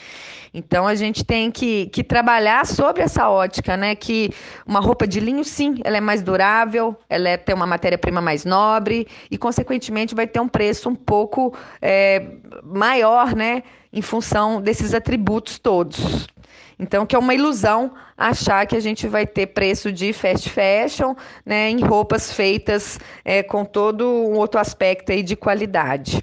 [0.53, 3.95] Então, a gente tem que, que trabalhar sobre essa ótica, né?
[3.95, 4.31] Que
[4.65, 8.45] uma roupa de linho, sim, ela é mais durável, ela é, tem uma matéria-prima mais
[8.45, 12.25] nobre e, consequentemente, vai ter um preço um pouco é,
[12.63, 13.63] maior, né?
[13.91, 16.27] Em função desses atributos todos.
[16.79, 21.15] Então, que é uma ilusão achar que a gente vai ter preço de fast fashion
[21.45, 26.21] né, em roupas feitas é, com todo um outro aspecto aí de qualidade.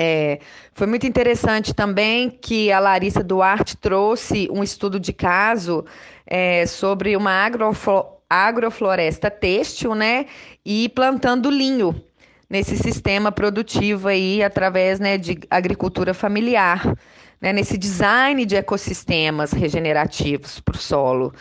[0.00, 0.38] É,
[0.74, 5.84] foi muito interessante também que a Larissa Duarte trouxe um estudo de caso
[6.24, 10.26] é, sobre uma agroflo agrofloresta têxtil, né,
[10.64, 12.00] e plantando linho
[12.48, 16.94] nesse sistema produtivo aí através né, de agricultura familiar
[17.40, 21.34] né, nesse design de ecossistemas regenerativos para o solo.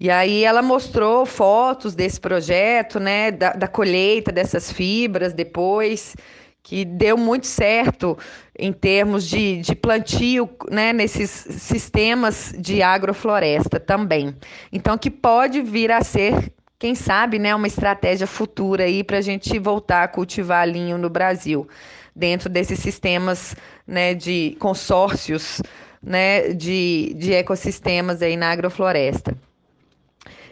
[0.00, 6.16] E aí ela mostrou fotos desse projeto, né, da, da colheita dessas fibras depois,
[6.64, 8.16] que deu muito certo
[8.58, 14.34] em termos de, de plantio né, nesses sistemas de agrofloresta também.
[14.72, 19.20] Então, que pode vir a ser, quem sabe, né, uma estratégia futura aí para a
[19.20, 21.68] gente voltar a cultivar linho no Brasil
[22.16, 23.54] dentro desses sistemas
[23.86, 25.60] né, de consórcios
[26.02, 29.36] né, de, de ecossistemas aí na agrofloresta.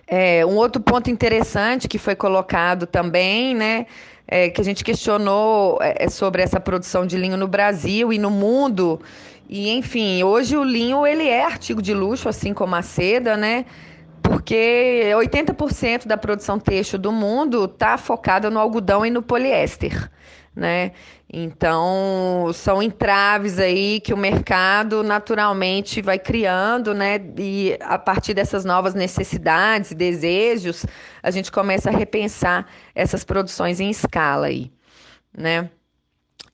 [0.06, 3.86] É, um outro ponto interessante que foi colocado também, né,
[4.32, 8.18] é, que a gente questionou é, é sobre essa produção de linho no Brasil e
[8.18, 8.98] no mundo.
[9.46, 13.66] E, enfim, hoje o linho ele é artigo de luxo, assim como a seda, né?
[14.22, 20.10] Porque 80% da produção têxtil do mundo está focada no algodão e no poliéster,
[20.56, 20.92] né?
[21.34, 27.18] Então, são entraves aí que o mercado naturalmente vai criando, né?
[27.38, 30.84] E a partir dessas novas necessidades e desejos,
[31.22, 34.70] a gente começa a repensar essas produções em escala aí,
[35.34, 35.70] né?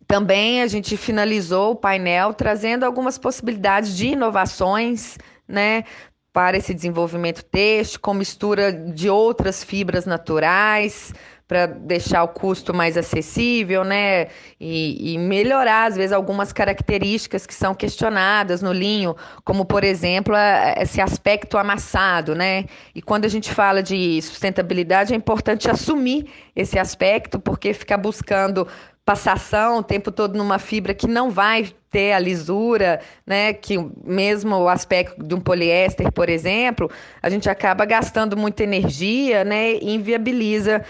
[0.07, 5.85] Também a gente finalizou o painel trazendo algumas possibilidades de inovações, né,
[6.33, 11.13] para esse desenvolvimento têxtil, com mistura de outras fibras naturais,
[11.49, 14.27] para deixar o custo mais acessível, né?
[14.61, 20.35] E, e, melhorar, às vezes, algumas características que são questionadas no linho, como, por exemplo,
[20.77, 22.67] esse aspecto amassado, né?
[22.95, 28.69] E quando a gente fala de sustentabilidade, é importante assumir esse aspecto, porque ficar buscando
[29.09, 34.55] passação o tempo todo numa fibra que não vai ter a lisura, né, que mesmo
[34.55, 36.91] o aspecto de um poliéster, por exemplo,
[37.23, 40.85] a gente acaba gastando muita energia, né, e inviabiliza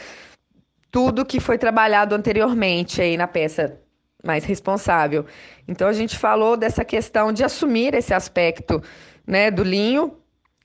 [0.90, 3.81] tudo que foi trabalhado anteriormente aí na peça
[4.24, 5.24] mais responsável.
[5.66, 8.83] Então a gente falou dessa questão de assumir esse aspecto,
[9.27, 10.16] né, do linho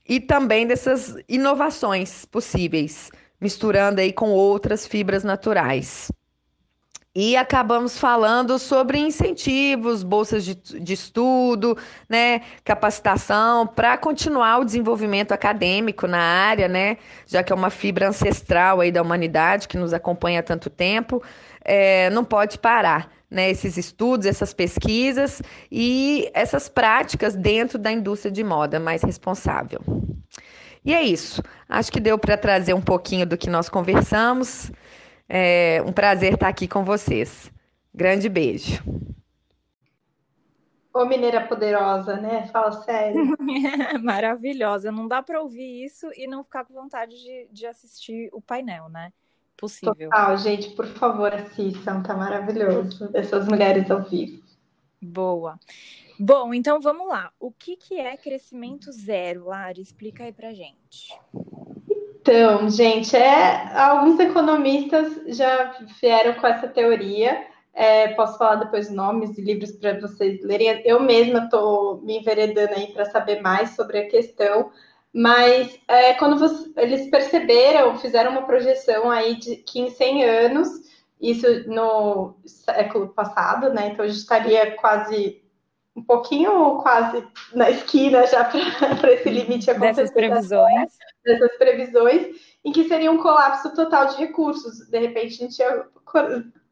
[0.08, 3.10] e também dessas inovações possíveis,
[3.40, 6.10] misturando aí com outras fibras naturais.
[7.16, 15.30] E acabamos falando sobre incentivos, bolsas de, de estudo, né, capacitação para continuar o desenvolvimento
[15.30, 19.94] acadêmico na área, né, já que é uma fibra ancestral aí da humanidade que nos
[19.94, 21.22] acompanha há tanto tempo,
[21.64, 23.08] é, não pode parar.
[23.30, 29.80] Né, esses estudos, essas pesquisas e essas práticas dentro da indústria de moda mais responsável.
[30.84, 31.42] E é isso.
[31.68, 34.70] Acho que deu para trazer um pouquinho do que nós conversamos.
[35.28, 37.50] É um prazer estar aqui com vocês.
[37.94, 38.82] Grande beijo.
[40.92, 42.46] Ô, mineira poderosa, né?
[42.52, 43.36] Fala sério.
[44.02, 44.92] Maravilhosa.
[44.92, 48.88] Não dá para ouvir isso e não ficar com vontade de, de assistir o painel,
[48.88, 49.12] né?
[49.56, 50.10] Possível.
[50.10, 52.02] Total, gente, por favor, assistam.
[52.02, 53.10] Tá maravilhoso.
[53.12, 54.42] Essas mulheres ao vivo.
[55.02, 55.58] Boa.
[56.18, 57.32] Bom, então vamos lá.
[57.40, 59.80] O que, que é crescimento zero, Lara?
[59.80, 61.12] Explica aí pra gente.
[62.26, 67.46] Então, gente, é, alguns economistas já vieram com essa teoria.
[67.74, 70.80] É, posso falar depois nomes de livros para vocês lerem.
[70.86, 74.72] Eu mesma estou me enveredando aí para saber mais sobre a questão.
[75.12, 80.68] Mas é, quando você, eles perceberam, fizeram uma projeção aí de que em 100 anos,
[81.20, 83.88] isso no século passado, né?
[83.88, 85.42] Então a gente estaria quase
[85.94, 90.04] um pouquinho quase na esquina já para esse limite acontecer.
[90.04, 90.96] Dessas previsões.
[91.24, 94.88] Dessas previsões, em que seria um colapso total de recursos.
[94.88, 95.86] De repente, a gente ia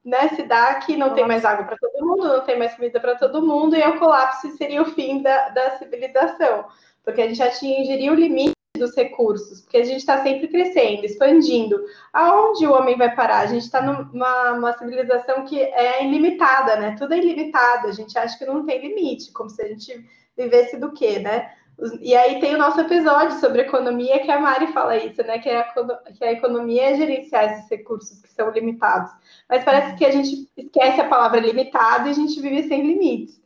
[0.04, 2.98] né, se dá que não tem mais água para todo mundo, não tem mais comida
[2.98, 6.66] para todo mundo, e o colapso seria o fim da, da civilização.
[7.04, 11.84] porque a gente atingiria o limite dos recursos, porque a gente está sempre crescendo, expandindo.
[12.12, 13.40] Aonde o homem vai parar?
[13.40, 16.96] A gente está numa civilização que é ilimitada, né?
[16.98, 20.04] Tudo é ilimitado, a gente acha que não tem limite, como se a gente
[20.36, 21.52] vivesse do quê, né?
[22.00, 25.38] E aí tem o nosso episódio sobre economia, que a Mari fala isso, né?
[25.38, 25.64] Que, é a,
[26.12, 29.10] que a economia é gerenciar esses recursos que são limitados.
[29.48, 33.40] Mas parece que a gente esquece a palavra limitado e a gente vive sem limites.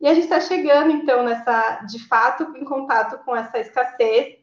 [0.00, 4.36] E a gente está chegando, então, nessa, de fato, em contato com essa escassez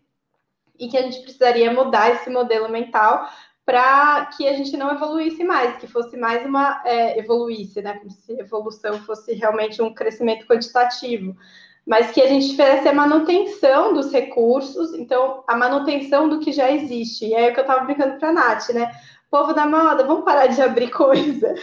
[0.78, 3.30] e que a gente precisaria mudar esse modelo mental
[3.66, 7.94] para que a gente não evoluísse mais, que fosse mais uma é, evoluísse, né?
[8.00, 11.36] Como se evolução fosse realmente um crescimento quantitativo
[11.86, 16.72] mas que a gente fizesse a manutenção dos recursos, então a manutenção do que já
[16.72, 17.26] existe.
[17.26, 18.92] E aí é o que eu estava brincando para a Nath, né?
[19.30, 21.54] Povo da moda, vamos parar de abrir coisa.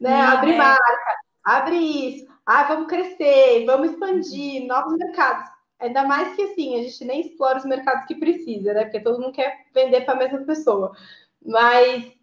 [0.00, 0.20] né?
[0.22, 0.56] Abre é...
[0.56, 2.34] marca, abre isso.
[2.46, 5.48] Ah, vamos crescer, vamos expandir novos mercados.
[5.78, 8.84] Ainda mais que assim, a gente nem explora os mercados que precisa, né?
[8.84, 10.92] Porque todo mundo quer vender para a mesma pessoa.
[11.44, 12.13] Mas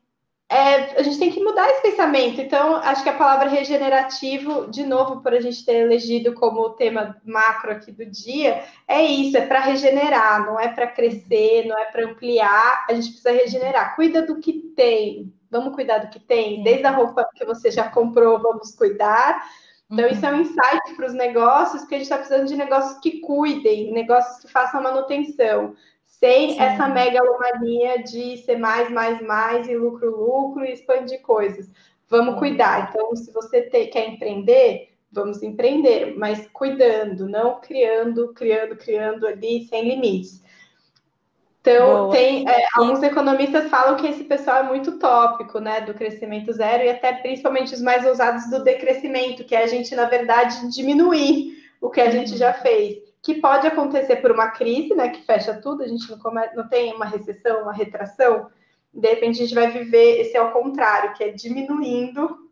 [0.52, 2.42] é, a gente tem que mudar esse pensamento.
[2.42, 7.16] Então, acho que a palavra regenerativo, de novo, por a gente ter elegido como tema
[7.24, 11.86] macro aqui do dia, é isso: é para regenerar, não é para crescer, não é
[11.86, 12.86] para ampliar.
[12.90, 13.96] A gente precisa regenerar.
[13.96, 15.34] Cuida do que tem.
[15.50, 16.62] Vamos cuidar do que tem.
[16.64, 19.42] Desde a roupa que você já comprou, vamos cuidar.
[19.90, 23.00] Então, isso é um insight para os negócios, porque a gente está precisando de negócios
[23.00, 25.76] que cuidem, negócios que façam manutenção
[26.22, 26.60] sem Sim.
[26.60, 31.68] essa megalomania de ser mais, mais, mais e lucro, lucro e expandir coisas.
[32.08, 32.90] Vamos cuidar.
[32.90, 39.66] Então, se você te, quer empreender, vamos empreender, mas cuidando, não criando, criando, criando ali
[39.66, 40.44] sem limites.
[41.60, 42.12] Então, Boa.
[42.12, 46.84] tem é, alguns economistas falam que esse pessoal é muito tópico, né, do crescimento zero
[46.84, 51.56] e até principalmente os mais ousados do decrescimento, que é a gente, na verdade, diminuir
[51.80, 55.54] o que a gente já fez que pode acontecer por uma crise, né, que fecha
[55.62, 58.50] tudo, a gente não, come, não tem uma recessão, uma retração,
[58.94, 62.51] de repente a gente vai viver esse ao contrário, que é diminuindo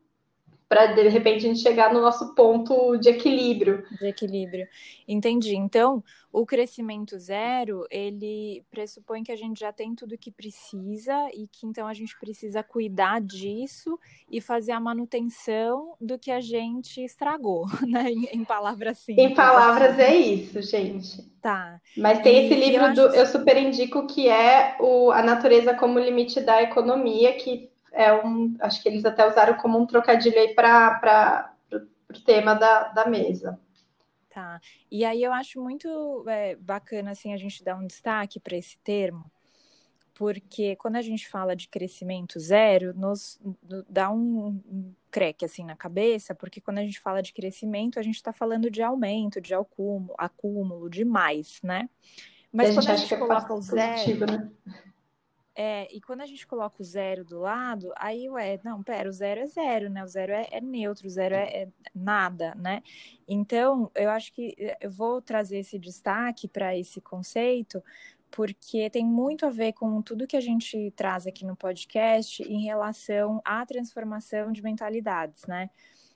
[0.70, 3.84] para de repente a gente chegar no nosso ponto de equilíbrio.
[4.00, 4.68] De equilíbrio.
[5.08, 5.56] Entendi.
[5.56, 11.48] Então, o crescimento zero, ele pressupõe que a gente já tem tudo que precisa e
[11.48, 17.04] que então a gente precisa cuidar disso e fazer a manutenção do que a gente
[17.04, 18.12] estragou, né?
[18.12, 19.32] Em, em palavras simples.
[19.32, 21.28] Em palavras é isso, gente.
[21.42, 21.82] Tá.
[21.98, 25.74] Mas tem e esse livro eu do eu super indico que é o A Natureza
[25.74, 30.38] como Limite da Economia, que é um, acho que eles até usaram como um trocadilho
[30.38, 33.60] aí para o tema da, da mesa.
[34.30, 34.62] Tá.
[34.92, 38.78] E aí eu acho muito é, bacana assim a gente dar um destaque para esse
[38.80, 39.30] termo,
[40.14, 43.40] porque quando a gente fala de crescimento zero, nos
[43.90, 44.62] dá um,
[45.10, 48.70] creque assim na cabeça, porque quando a gente fala de crescimento, a gente está falando
[48.70, 51.90] de aumento, de acúmulo, acúmulo, de mais, né?
[52.52, 54.52] Mas a quando a gente é coloca o zero, né?
[55.62, 59.12] É, e quando a gente coloca o zero do lado, aí, ué, não, pera, o
[59.12, 60.02] zero é zero, né?
[60.02, 62.82] O zero é, é neutro, o zero é, é, nada, né?
[63.28, 67.84] Então, eu acho que eh, eu vou trazer esse destaque para esse conceito,
[68.32, 72.62] porque tem muito a ver com tudo que a gente traz aqui no podcast em
[72.64, 75.70] relação à transformação de mentalidades, né?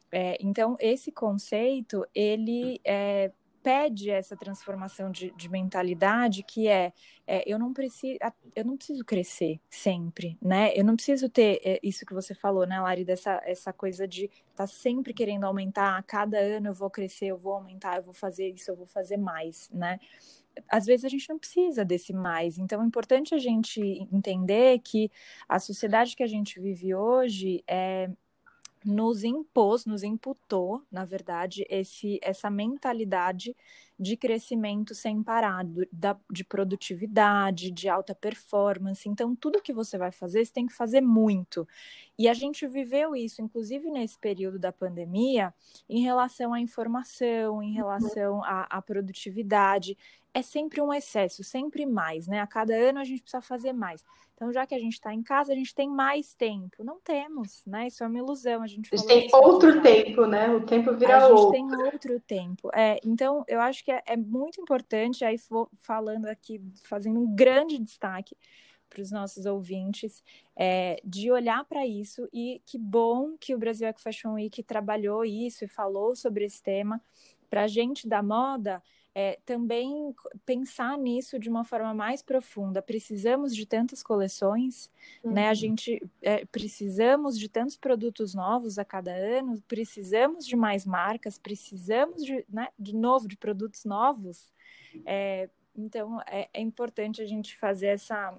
[0.10, 3.30] É, então, esse conceito, ele é,
[3.64, 6.92] pede essa transformação de, de mentalidade que é,
[7.26, 8.20] é, eu não preciso
[8.56, 12.68] eu não preciso crescer sempre né eu não preciso ter é, isso que você falou
[12.68, 16.90] né Lari dessa essa coisa de tá sempre querendo aumentar a cada ano eu vou
[16.90, 19.98] crescer eu vou aumentar eu vou fazer isso eu vou fazer mais né
[20.70, 22.58] às vezes a gente não precisa desse mais.
[22.58, 25.10] Então é importante a gente entender que
[25.48, 28.10] a sociedade que a gente vive hoje é,
[28.86, 33.56] nos impôs, nos imputou, na verdade, esse, essa mentalidade
[34.00, 39.08] de crescimento sem parar, da, de produtividade, de alta performance.
[39.08, 41.68] Então, tudo que você vai fazer, você tem que fazer muito.
[42.18, 45.54] E a gente viveu isso, inclusive nesse período da pandemia,
[45.88, 49.98] em relação à informação, em relação à, à produtividade.
[50.34, 52.40] É sempre um excesso, sempre mais, né?
[52.40, 54.04] A cada ano a gente precisa fazer mais.
[54.34, 56.84] Então, já que a gente está em casa, a gente tem mais tempo.
[56.84, 57.88] Não temos, né?
[57.88, 58.64] Isso é uma ilusão.
[58.64, 60.50] A gente, a gente tem outro tempo, né?
[60.50, 61.54] O tempo vira outro.
[61.54, 61.78] A gente outro.
[61.78, 62.70] tem outro tempo.
[62.74, 65.38] É, então, eu acho que é, é muito importante, aí
[65.76, 68.36] falando aqui, fazendo um grande destaque
[68.90, 70.24] para os nossos ouvintes,
[70.56, 75.26] é, de olhar para isso e que bom que o Brasil Eco Fashion Week trabalhou
[75.26, 77.02] isso e falou sobre esse tema.
[77.50, 78.82] Para a gente da moda,
[79.16, 80.14] é, também
[80.46, 82.82] pensar nisso de uma forma mais profunda.
[82.82, 84.92] Precisamos de tantas coleções,
[85.24, 85.32] uhum.
[85.32, 85.46] né?
[85.46, 85.56] A uhum.
[85.56, 92.24] gente é, precisamos de tantos produtos novos a cada ano, precisamos de mais marcas, precisamos
[92.24, 94.52] de, né, de novo de produtos novos.
[95.06, 98.38] É, então é, é importante a gente fazer essa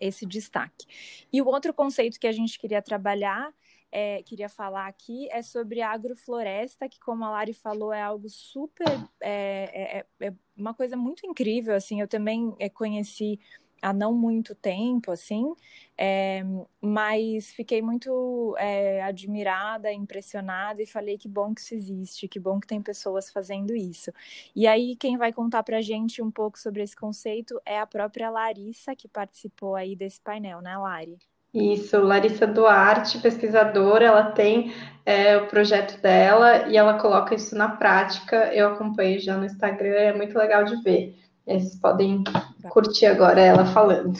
[0.00, 0.84] esse destaque.
[1.32, 3.54] E o outro conceito que a gente queria trabalhar
[3.90, 8.88] é, queria falar aqui é sobre agrofloresta, que como a Lari falou, é algo super,
[9.20, 13.38] é, é, é, é uma coisa muito incrível, assim, eu também é, conheci
[13.80, 15.54] há não muito tempo, assim,
[15.96, 16.42] é,
[16.80, 22.58] mas fiquei muito é, admirada, impressionada e falei que bom que isso existe, que bom
[22.58, 24.12] que tem pessoas fazendo isso.
[24.54, 28.30] E aí quem vai contar para gente um pouco sobre esse conceito é a própria
[28.30, 31.18] Larissa, que participou aí desse painel, né, Lari?
[31.56, 34.74] Isso, Larissa Duarte, pesquisadora, ela tem
[35.06, 38.52] é, o projeto dela e ela coloca isso na prática.
[38.52, 41.18] Eu acompanho já no Instagram, é muito legal de ver.
[41.46, 42.22] Vocês podem
[42.68, 44.18] curtir agora ela falando.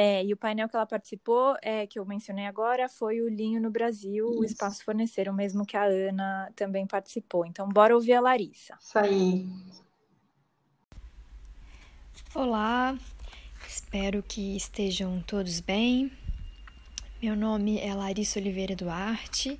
[0.00, 3.60] É, e o painel que ela participou, é, que eu mencionei agora, foi o Linho
[3.60, 4.40] no Brasil, Isso.
[4.40, 7.44] o Espaço Fornecer, o mesmo que a Ana também participou.
[7.44, 8.78] Então, bora ouvir a Larissa.
[8.80, 9.46] Isso aí.
[12.32, 12.96] Olá,
[13.66, 16.12] espero que estejam todos bem.
[17.20, 19.58] Meu nome é Larissa Oliveira Duarte,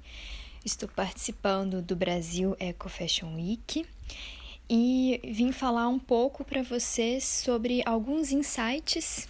[0.65, 3.85] estou participando do Brasil Eco Fashion Week
[4.71, 9.29] e vim falar um pouco para vocês sobre alguns insights,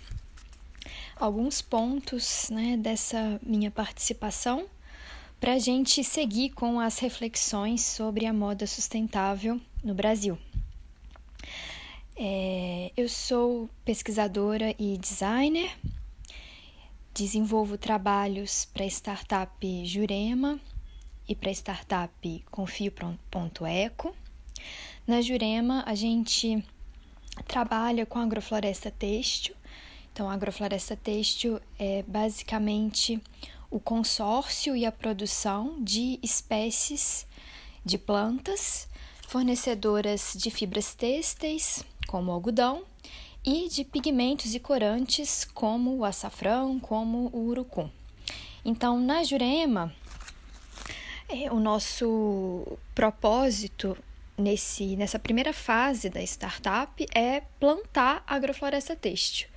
[1.17, 4.67] alguns pontos né, dessa minha participação
[5.41, 10.39] para a gente seguir com as reflexões sobre a moda sustentável no Brasil.
[12.15, 15.71] É, eu sou pesquisadora e designer
[17.19, 20.61] Desenvolvo trabalhos para a startup Jurema
[21.29, 24.15] e para a startup Confio.eco.
[25.05, 26.65] Na Jurema, a gente
[27.45, 29.57] trabalha com agrofloresta têxtil.
[30.13, 33.21] Então, a agrofloresta têxtil é basicamente
[33.69, 37.27] o consórcio e a produção de espécies
[37.85, 38.89] de plantas
[39.27, 42.85] fornecedoras de fibras têxteis, como algodão,
[43.45, 47.91] e de pigmentos e corantes como o açafrão, como o urucum.
[48.65, 49.95] Então, na Jurema,
[51.29, 53.97] é, o nosso propósito
[54.37, 59.49] nesse, nessa primeira fase da startup é plantar agrofloresta têxtil.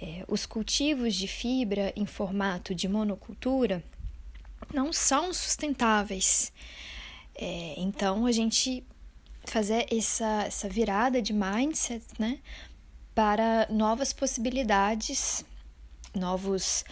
[0.00, 3.84] É, os cultivos de fibra em formato de monocultura
[4.72, 6.52] não são sustentáveis.
[7.34, 8.84] É, então, a gente
[9.44, 12.38] fazer essa, essa virada de mindset, né?
[13.20, 15.44] Para novas possibilidades,
[16.14, 16.86] novos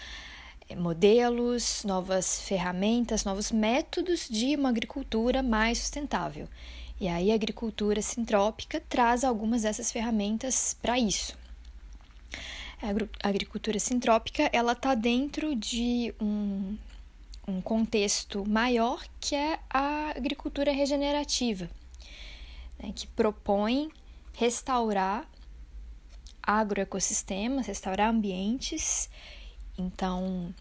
[0.68, 6.46] eh, modelos, novas ferramentas, novos métodos de uma agricultura mais sustentável.
[7.00, 11.34] E aí a agricultura sintrópica traz algumas dessas ferramentas para isso.
[13.22, 16.76] A agricultura sintrópica ela está dentro de um,
[17.46, 21.70] um contexto maior que é a agricultura regenerativa,
[22.78, 23.90] né, que propõe
[24.34, 25.26] restaurar
[26.48, 29.10] agroecossistemas, restaurar ambientes,
[29.76, 30.54] então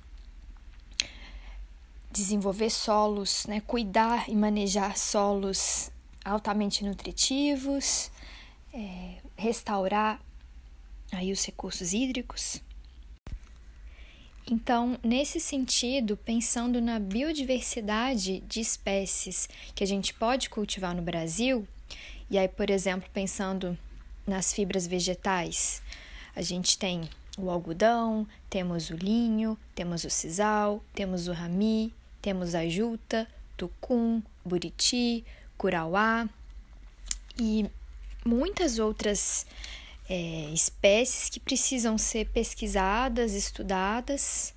[2.11, 5.89] desenvolver solos, né, cuidar e manejar solos
[6.25, 8.11] altamente nutritivos,
[8.73, 10.21] é, restaurar
[11.09, 12.61] aí os recursos hídricos.
[14.49, 21.65] Então, nesse sentido, pensando na biodiversidade de espécies que a gente pode cultivar no Brasil,
[22.29, 23.77] e aí, por exemplo, pensando
[24.27, 25.81] nas fibras vegetais.
[26.35, 32.53] A gente tem o algodão, temos o linho, temos o sisal, temos o rami, temos
[32.53, 35.23] a juta, tucum, buriti,
[35.57, 36.27] curauá
[37.39, 37.69] e
[38.25, 39.45] muitas outras
[40.09, 44.53] é, espécies que precisam ser pesquisadas, estudadas,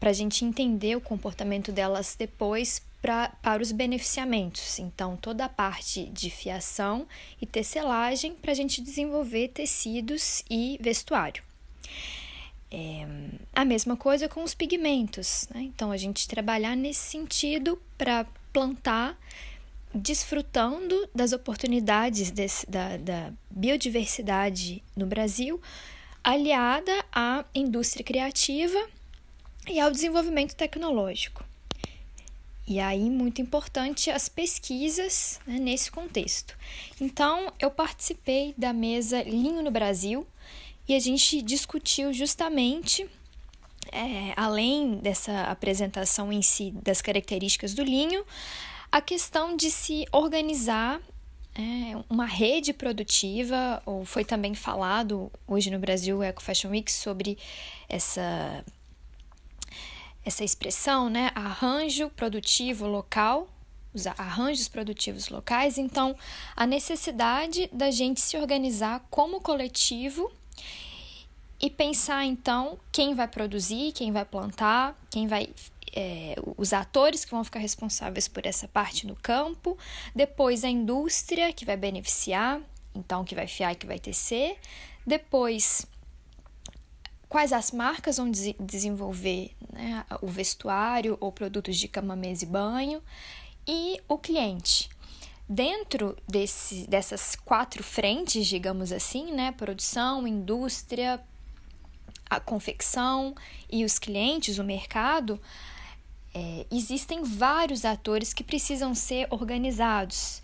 [0.00, 4.78] para a gente entender o comportamento delas depois pra, para os beneficiamentos.
[4.78, 7.06] Então, toda a parte de fiação
[7.40, 11.42] e tecelagem para a gente desenvolver tecidos e vestuário.
[12.70, 13.06] É,
[13.54, 15.48] a mesma coisa com os pigmentos.
[15.52, 15.62] Né?
[15.62, 19.18] Então, a gente trabalhar nesse sentido para plantar,
[19.92, 25.60] desfrutando das oportunidades desse, da, da biodiversidade no Brasil,
[26.22, 28.78] aliada à indústria criativa
[29.68, 31.51] e ao desenvolvimento tecnológico.
[32.72, 36.56] E aí, muito importante, as pesquisas né, nesse contexto.
[36.98, 40.26] Então, eu participei da mesa Linho no Brasil
[40.88, 43.06] e a gente discutiu justamente,
[43.92, 48.24] é, além dessa apresentação em si das características do linho,
[48.90, 50.98] a questão de se organizar
[51.54, 57.36] é, uma rede produtiva, ou foi também falado hoje no Brasil Eco Fashion Week sobre
[57.86, 58.64] essa
[60.24, 61.30] essa expressão, né?
[61.34, 63.48] Arranjo produtivo local,
[63.92, 65.78] os arranjos produtivos locais.
[65.78, 66.16] Então,
[66.56, 70.30] a necessidade da gente se organizar como coletivo
[71.60, 75.48] e pensar então quem vai produzir, quem vai plantar, quem vai
[75.94, 79.76] é, os atores que vão ficar responsáveis por essa parte no campo,
[80.14, 82.60] depois a indústria que vai beneficiar,
[82.94, 84.56] então que vai fiar e que vai tecer,
[85.06, 85.86] depois
[87.32, 92.46] quais as marcas vão des desenvolver né, o vestuário ou produtos de cama, mesa e
[92.46, 93.02] banho,
[93.66, 94.90] e o cliente.
[95.48, 101.24] Dentro desse, dessas quatro frentes, digamos assim, né, produção, indústria,
[102.28, 103.34] a confecção
[103.70, 105.40] e os clientes, o mercado,
[106.34, 110.42] é, existem vários atores que precisam ser organizados.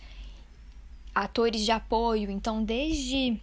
[1.14, 3.39] Atores de apoio, então, desde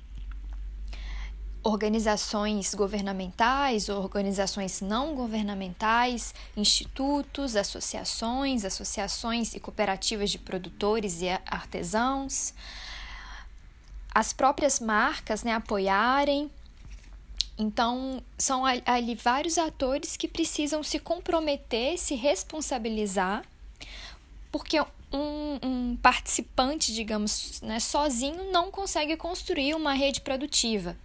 [1.66, 12.54] organizações governamentais, organizações não governamentais, institutos, associações, associações e cooperativas de produtores e artesãos,
[14.14, 16.52] as próprias marcas né, apoiarem.
[17.58, 23.44] Então, são ali vários atores que precisam se comprometer, se responsabilizar,
[24.52, 24.80] porque
[25.12, 30.96] um, um participante, digamos, né, sozinho não consegue construir uma rede produtiva.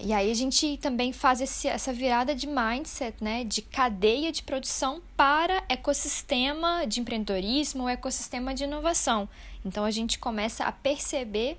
[0.00, 4.42] E aí a gente também faz esse, essa virada de mindset, né, de cadeia de
[4.42, 9.28] produção para ecossistema de empreendedorismo, ecossistema de inovação.
[9.64, 11.58] Então a gente começa a perceber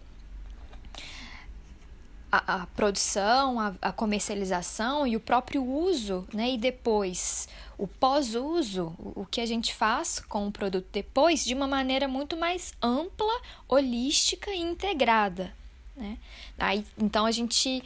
[2.32, 8.96] a, a produção, a, a, comercialização e o próprio uso, né, e depois o pós-uso,
[8.98, 12.74] o, o que a gente faz com o produto depois, de uma maneira muito mais
[12.82, 15.54] ampla, holística e integrada.
[15.96, 16.18] Né?
[16.58, 17.84] Aí, então a gente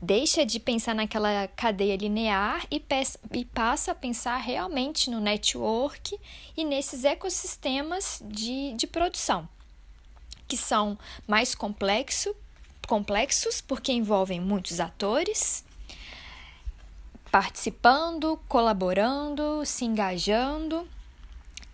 [0.00, 2.82] deixa de pensar naquela cadeia linear e,
[3.32, 6.18] e passa a pensar realmente no network
[6.56, 9.48] e nesses ecossistemas de, de produção,
[10.46, 12.34] que são mais complexo,
[12.86, 15.64] complexos porque envolvem muitos atores
[17.34, 20.86] participando, colaborando, se engajando.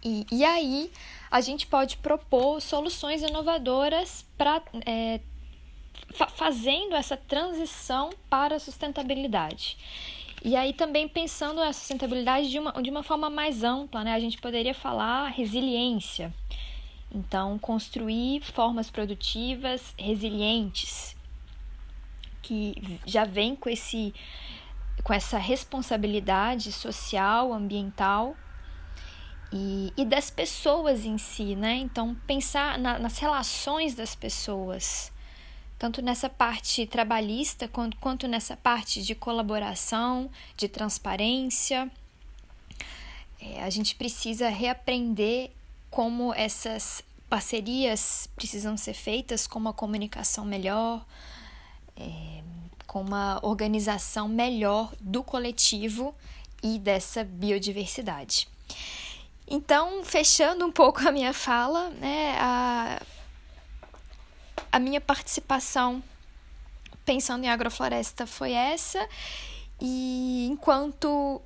[0.03, 0.91] E, e aí
[1.31, 5.21] a gente pode propor soluções inovadoras para é,
[6.13, 9.77] fazendo essa transição para a sustentabilidade.
[10.43, 14.15] E aí também pensando a sustentabilidade de uma, de uma forma mais ampla, né?
[14.15, 16.33] A gente poderia falar resiliência.
[17.13, 21.17] Então, construir formas produtivas resilientes,
[22.41, 24.15] que já vem com, esse,
[25.03, 28.37] com essa responsabilidade social, ambiental
[29.53, 31.75] e, e das pessoas em si, né?
[31.75, 35.13] Então, pensar na, nas relações das pessoas
[35.81, 41.91] tanto nessa parte trabalhista quanto, quanto nessa parte de colaboração, de transparência.
[43.41, 45.51] É, a gente precisa reaprender
[45.91, 51.03] como essas parcerias precisam ser feitas com uma comunicação melhor,
[51.97, 52.43] é,
[52.87, 56.14] com uma organização melhor do coletivo
[56.62, 58.47] e dessa biodiversidade.
[59.49, 63.01] Então, fechando um pouco a minha fala, né, a,
[64.71, 66.03] a minha participação
[67.05, 69.09] pensando em agrofloresta foi essa.
[69.81, 71.41] E enquanto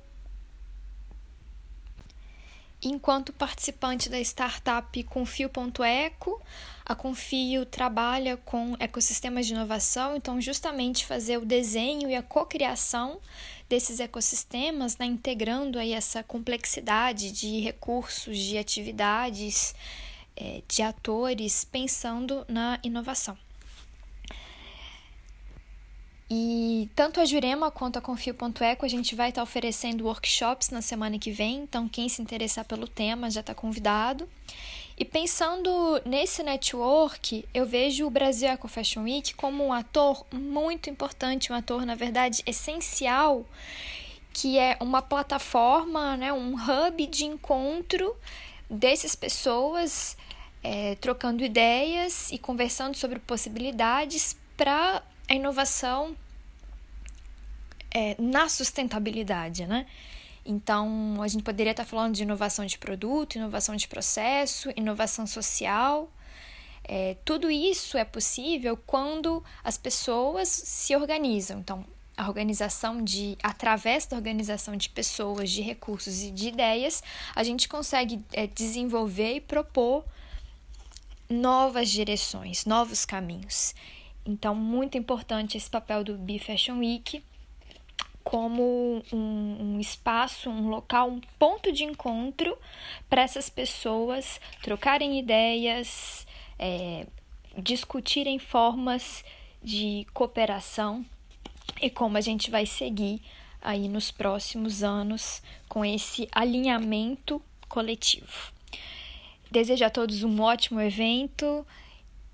[2.83, 6.39] enquanto participante da startup Confio.eco,
[6.85, 13.19] a Confio trabalha com ecossistemas de inovação, então justamente fazer o desenho e a cocriação
[13.67, 19.73] desses ecossistemas, né, integrando aí essa complexidade de recursos, de atividades
[20.35, 23.37] é, de atores pensando na inovação.
[26.29, 31.19] E tanto a Jurema quanto a Confio.eco a gente vai estar oferecendo workshops na semana
[31.19, 34.27] que vem, então quem se interessar pelo tema já está convidado.
[34.97, 40.89] E pensando nesse network, eu vejo o Brasil Eco Fashion Week como um ator muito
[40.89, 43.45] importante, um ator, na verdade, essencial,
[44.33, 48.15] que é uma plataforma, né, um hub de encontro
[48.69, 50.17] dessas pessoas
[50.65, 56.17] é, trocando ideias e conversando sobre possibilidades para a inovação
[57.91, 59.85] é, na sustentabilidade, né?
[60.43, 66.11] Então, a gente poderia estar falando de inovação de produto, inovação de processo, inovação social.
[66.83, 71.59] É, tudo isso é possível quando as pessoas se organizam.
[71.59, 71.85] Então,
[72.17, 77.03] a organização de, através da organização de pessoas, de recursos e de ideias,
[77.35, 80.03] a gente consegue é, desenvolver e propor
[81.29, 83.73] novas direções, novos caminhos.
[84.25, 87.23] Então, muito importante esse papel do Be Fashion Week
[88.23, 92.57] como um, um, espaço, um local, um ponto de encontro
[93.07, 96.25] para essas pessoas trocarem ideias,
[96.57, 97.05] é,
[97.55, 99.23] discutirem formas
[99.63, 101.05] de cooperação
[101.79, 103.21] e como a gente vai seguir
[103.61, 108.54] aí nos próximos anos com esse alinhamento coletivo.
[109.55, 111.65] Desejo a todos um ótimo evento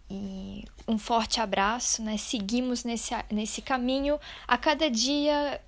[0.09, 2.17] e um forte abraço, né?
[2.17, 5.61] Seguimos nesse, nesse caminho a cada dia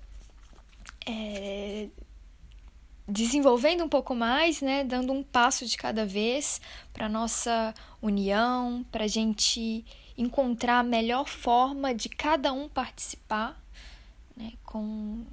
[1.06, 1.86] é,
[3.06, 4.82] desenvolvendo um pouco mais, né?
[4.82, 6.60] Dando um passo de cada vez
[6.92, 9.84] para nossa união, para a gente
[10.18, 13.62] encontrar a melhor forma de cada um participar,
[14.36, 14.54] né?
[14.64, 15.24] Com,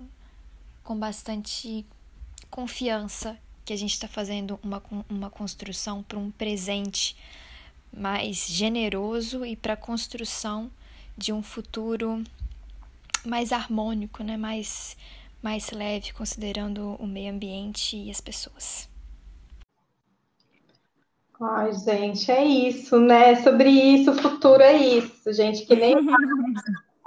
[0.84, 1.84] com bastante
[2.52, 3.40] confiança
[3.72, 7.16] que a gente está fazendo uma, uma construção para um presente
[7.96, 10.70] mais generoso e para a construção
[11.18, 12.22] de um futuro
[13.26, 14.36] mais harmônico, né?
[14.36, 14.98] mais,
[15.42, 18.90] mais leve, considerando o meio ambiente e as pessoas.
[21.42, 23.36] Ai, gente, é isso, né?
[23.42, 25.96] Sobre isso, o futuro é isso, gente, que nem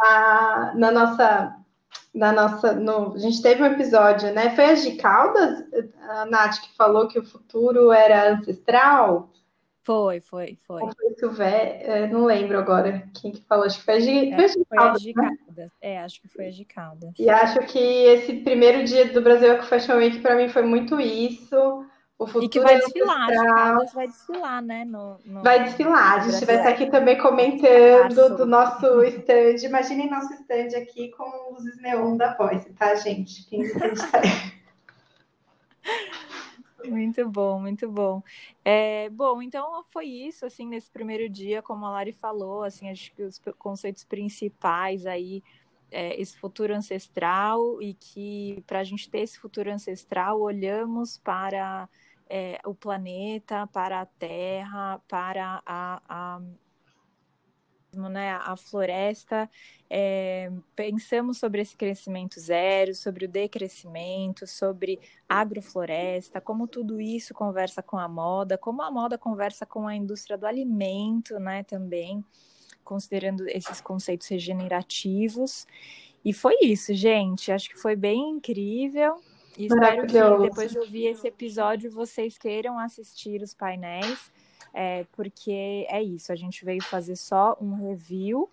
[0.01, 1.64] a, na nossa
[2.15, 2.73] na nossa.
[2.73, 4.55] No, a gente teve um episódio, né?
[4.55, 5.65] Foi a de Caldas,
[6.09, 9.31] a Nath, que falou que o futuro era ancestral?
[9.83, 10.81] Foi, foi, foi.
[10.81, 14.49] Ou foi Silvé, não lembro agora quem que falou, acho que foi a de, é,
[14.49, 14.95] foi de Caldas.
[14.95, 15.37] A de né?
[15.47, 15.73] Caldas.
[15.83, 17.13] É, acho que foi a de Caldas.
[17.19, 20.99] E acho que esse primeiro dia do Brasil Eco Fashion Week, para mim, foi muito
[20.99, 21.85] isso.
[22.25, 24.85] O futuro e que vai desfilar, Caldas vai desfilar, né?
[24.85, 25.43] No, no...
[25.43, 26.21] Vai desfilar.
[26.21, 29.57] A gente vai estar aqui também comentando do nosso stand.
[29.63, 33.47] Imaginem nosso stand aqui com luzes neon da Voice, tá, gente?
[36.87, 38.23] Muito bom, muito bom.
[38.63, 43.11] É, bom, então foi isso, assim, nesse primeiro dia, como a Lari falou, assim, acho
[43.15, 45.43] que os conceitos principais aí,
[45.91, 51.89] é, esse futuro ancestral e que para a gente ter esse futuro ancestral, olhamos para
[52.29, 56.41] é, o planeta, para a Terra, para a, a
[57.95, 59.49] né, a floresta,
[59.89, 64.99] é, pensamos sobre esse crescimento zero, sobre o decrescimento, sobre
[65.29, 70.37] agrofloresta, como tudo isso conversa com a moda, como a moda conversa com a indústria
[70.37, 72.25] do alimento, né, também,
[72.83, 75.67] considerando esses conceitos regenerativos.
[76.25, 77.53] E foi isso, gente.
[77.53, 79.21] Acho que foi bem incrível.
[79.57, 84.31] E espero que depois de ouvir esse episódio vocês queiram assistir os painéis,
[84.73, 88.49] é, porque é isso, a gente veio fazer só um review.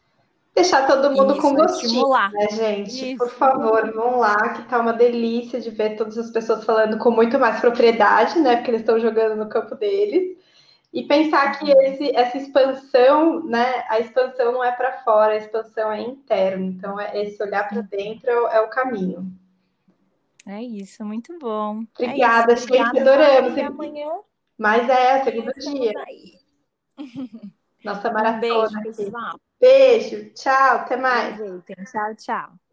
[0.54, 3.14] Deixar todo mundo isso, com gostinho, né, gente?
[3.14, 3.18] Isso.
[3.18, 7.10] Por favor, vão lá, que tá uma delícia de ver todas as pessoas falando com
[7.10, 8.58] muito mais propriedade, né?
[8.58, 10.38] Porque eles estão jogando no campo deles.
[10.94, 13.86] E pensar que esse, essa expansão, né?
[13.88, 16.66] A expansão não é para fora, a expansão é interna.
[16.66, 19.32] Então, é, esse olhar para dentro é, é o caminho.
[20.46, 21.84] É isso, muito bom.
[22.00, 23.58] É Obrigada, é gente, adoramos.
[23.58, 24.10] E amanhã.
[24.58, 25.94] Mas é, segundo dia.
[27.84, 28.80] Nossa maratona.
[28.80, 29.40] Um beijo, pessoal.
[29.60, 31.38] Beijo, tchau, até mais.
[31.92, 32.71] Tchau, tchau.